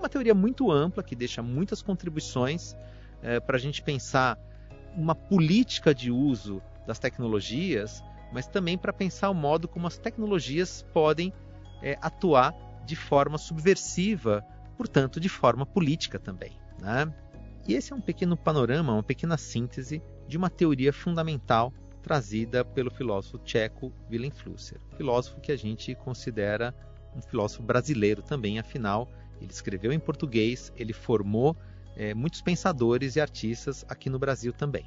Uma 0.00 0.08
teoria 0.08 0.34
muito 0.34 0.72
ampla 0.72 1.02
que 1.02 1.14
deixa 1.14 1.42
muitas 1.42 1.82
contribuições 1.82 2.74
é, 3.22 3.38
para 3.38 3.58
a 3.58 3.60
gente 3.60 3.82
pensar 3.82 4.38
uma 4.96 5.14
política 5.14 5.94
de 5.94 6.10
uso 6.10 6.62
das 6.86 6.98
tecnologias, 6.98 8.02
mas 8.32 8.46
também 8.46 8.78
para 8.78 8.94
pensar 8.94 9.28
o 9.28 9.34
modo 9.34 9.68
como 9.68 9.86
as 9.86 9.98
tecnologias 9.98 10.82
podem 10.94 11.34
é, 11.82 11.98
atuar 12.00 12.54
de 12.86 12.96
forma 12.96 13.36
subversiva, 13.36 14.42
portanto, 14.74 15.20
de 15.20 15.28
forma 15.28 15.66
política 15.66 16.18
também. 16.18 16.52
Né? 16.80 17.12
E 17.68 17.74
esse 17.74 17.92
é 17.92 17.96
um 17.96 18.00
pequeno 18.00 18.38
panorama, 18.38 18.94
uma 18.94 19.02
pequena 19.02 19.36
síntese 19.36 20.02
de 20.26 20.38
uma 20.38 20.48
teoria 20.48 20.94
fundamental 20.94 21.74
trazida 22.02 22.64
pelo 22.64 22.90
filósofo 22.90 23.38
tcheco 23.40 23.92
Willem 24.10 24.30
Flusser, 24.30 24.80
filósofo 24.96 25.42
que 25.42 25.52
a 25.52 25.56
gente 25.56 25.94
considera 25.94 26.74
um 27.14 27.20
filósofo 27.20 27.62
brasileiro 27.62 28.22
também, 28.22 28.58
afinal, 28.58 29.06
ele 29.40 29.50
escreveu 29.50 29.92
em 29.92 29.98
português, 29.98 30.72
ele 30.76 30.92
formou 30.92 31.56
é, 31.96 32.14
muitos 32.14 32.40
pensadores 32.40 33.16
e 33.16 33.20
artistas 33.20 33.84
aqui 33.88 34.08
no 34.10 34.18
Brasil 34.18 34.52
também. 34.52 34.84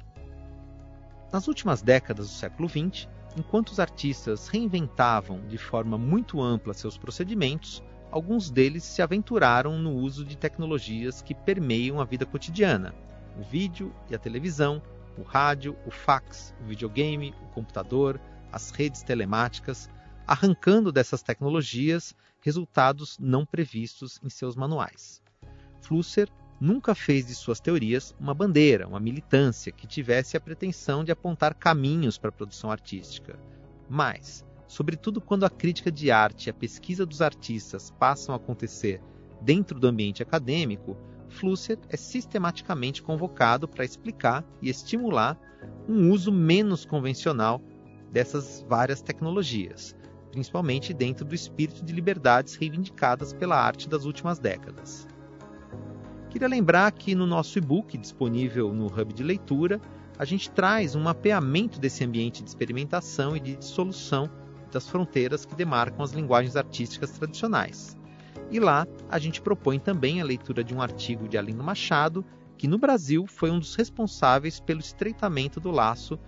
Nas 1.32 1.48
últimas 1.48 1.82
décadas 1.82 2.28
do 2.28 2.34
século 2.34 2.68
XX, 2.68 3.08
enquanto 3.36 3.70
os 3.70 3.80
artistas 3.80 4.48
reinventavam 4.48 5.40
de 5.48 5.58
forma 5.58 5.98
muito 5.98 6.40
ampla 6.40 6.72
seus 6.72 6.96
procedimentos, 6.96 7.82
alguns 8.10 8.50
deles 8.50 8.84
se 8.84 9.02
aventuraram 9.02 9.78
no 9.78 9.92
uso 9.92 10.24
de 10.24 10.36
tecnologias 10.36 11.20
que 11.20 11.34
permeiam 11.34 12.00
a 12.00 12.04
vida 12.04 12.24
cotidiana, 12.24 12.94
o 13.36 13.42
vídeo 13.42 13.92
e 14.08 14.14
a 14.14 14.18
televisão, 14.18 14.80
o 15.18 15.22
rádio, 15.22 15.76
o 15.84 15.90
fax, 15.90 16.54
o 16.62 16.68
videogame, 16.68 17.34
o 17.42 17.46
computador, 17.48 18.20
as 18.52 18.70
redes 18.70 19.02
telemáticas, 19.02 19.90
arrancando 20.26 20.92
dessas 20.92 21.22
tecnologias 21.22 22.14
resultados 22.44 23.16
não 23.18 23.46
previstos 23.46 24.20
em 24.22 24.28
seus 24.28 24.54
manuais. 24.54 25.22
Flusser 25.80 26.28
nunca 26.60 26.94
fez 26.94 27.26
de 27.26 27.34
suas 27.34 27.58
teorias 27.58 28.14
uma 28.20 28.34
bandeira, 28.34 28.86
uma 28.86 29.00
militância 29.00 29.72
que 29.72 29.86
tivesse 29.86 30.36
a 30.36 30.40
pretensão 30.40 31.02
de 31.02 31.10
apontar 31.10 31.54
caminhos 31.54 32.18
para 32.18 32.28
a 32.28 32.32
produção 32.32 32.70
artística. 32.70 33.38
Mas, 33.88 34.44
sobretudo 34.68 35.22
quando 35.22 35.44
a 35.44 35.50
crítica 35.50 35.90
de 35.90 36.10
arte 36.10 36.46
e 36.46 36.50
a 36.50 36.54
pesquisa 36.54 37.06
dos 37.06 37.22
artistas 37.22 37.90
passam 37.98 38.34
a 38.34 38.36
acontecer 38.36 39.00
dentro 39.40 39.80
do 39.80 39.86
ambiente 39.86 40.22
acadêmico, 40.22 40.98
Flusser 41.30 41.78
é 41.88 41.96
sistematicamente 41.96 43.02
convocado 43.02 43.66
para 43.66 43.86
explicar 43.86 44.44
e 44.60 44.68
estimular 44.68 45.40
um 45.88 46.10
uso 46.10 46.30
menos 46.30 46.84
convencional 46.84 47.62
dessas 48.12 48.64
várias 48.68 49.00
tecnologias, 49.00 49.96
principalmente 50.34 50.92
dentro 50.92 51.24
do 51.24 51.32
espírito 51.32 51.84
de 51.84 51.92
liberdades 51.92 52.56
reivindicadas 52.56 53.32
pela 53.32 53.56
arte 53.56 53.88
das 53.88 54.04
últimas 54.04 54.40
décadas. 54.40 55.06
Queria 56.28 56.48
lembrar 56.48 56.90
que 56.90 57.14
no 57.14 57.24
nosso 57.24 57.56
e-book 57.56 57.96
disponível 57.96 58.74
no 58.74 58.86
Hub 58.86 59.14
de 59.14 59.22
Leitura, 59.22 59.80
a 60.18 60.24
gente 60.24 60.50
traz 60.50 60.96
um 60.96 61.02
mapeamento 61.02 61.78
desse 61.78 62.02
ambiente 62.04 62.42
de 62.42 62.48
experimentação 62.48 63.36
e 63.36 63.40
de 63.40 63.54
dissolução 63.54 64.28
das 64.72 64.88
fronteiras 64.88 65.44
que 65.44 65.54
demarcam 65.54 66.02
as 66.04 66.10
linguagens 66.10 66.56
artísticas 66.56 67.12
tradicionais. 67.12 67.96
E 68.50 68.58
lá 68.58 68.88
a 69.08 69.20
gente 69.20 69.40
propõe 69.40 69.78
também 69.78 70.20
a 70.20 70.24
leitura 70.24 70.64
de 70.64 70.74
um 70.74 70.82
artigo 70.82 71.28
de 71.28 71.38
Alino 71.38 71.62
Machado, 71.62 72.24
que 72.58 72.66
no 72.66 72.76
Brasil 72.76 73.24
foi 73.28 73.52
um 73.52 73.60
dos 73.60 73.76
responsáveis 73.76 74.58
pelo 74.58 74.80
estreitamento 74.80 75.60
do 75.60 75.70
laço 75.70 76.18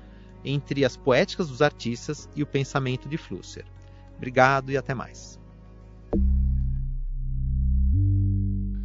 entre 0.45 0.85
as 0.85 0.97
poéticas 0.97 1.49
dos 1.49 1.61
artistas 1.61 2.29
e 2.37 2.43
o 2.45 2.47
pensamento 2.47 3.09
de 3.09 3.17
Flusser. 3.17 3.65
Obrigado 4.17 4.71
e 4.71 4.77
até 4.77 4.95
mais. 4.95 5.39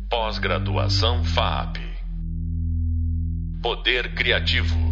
Pós-graduação 0.09 1.23
FAP 1.23 1.77
Poder 3.61 4.13
Criativo 4.15 4.91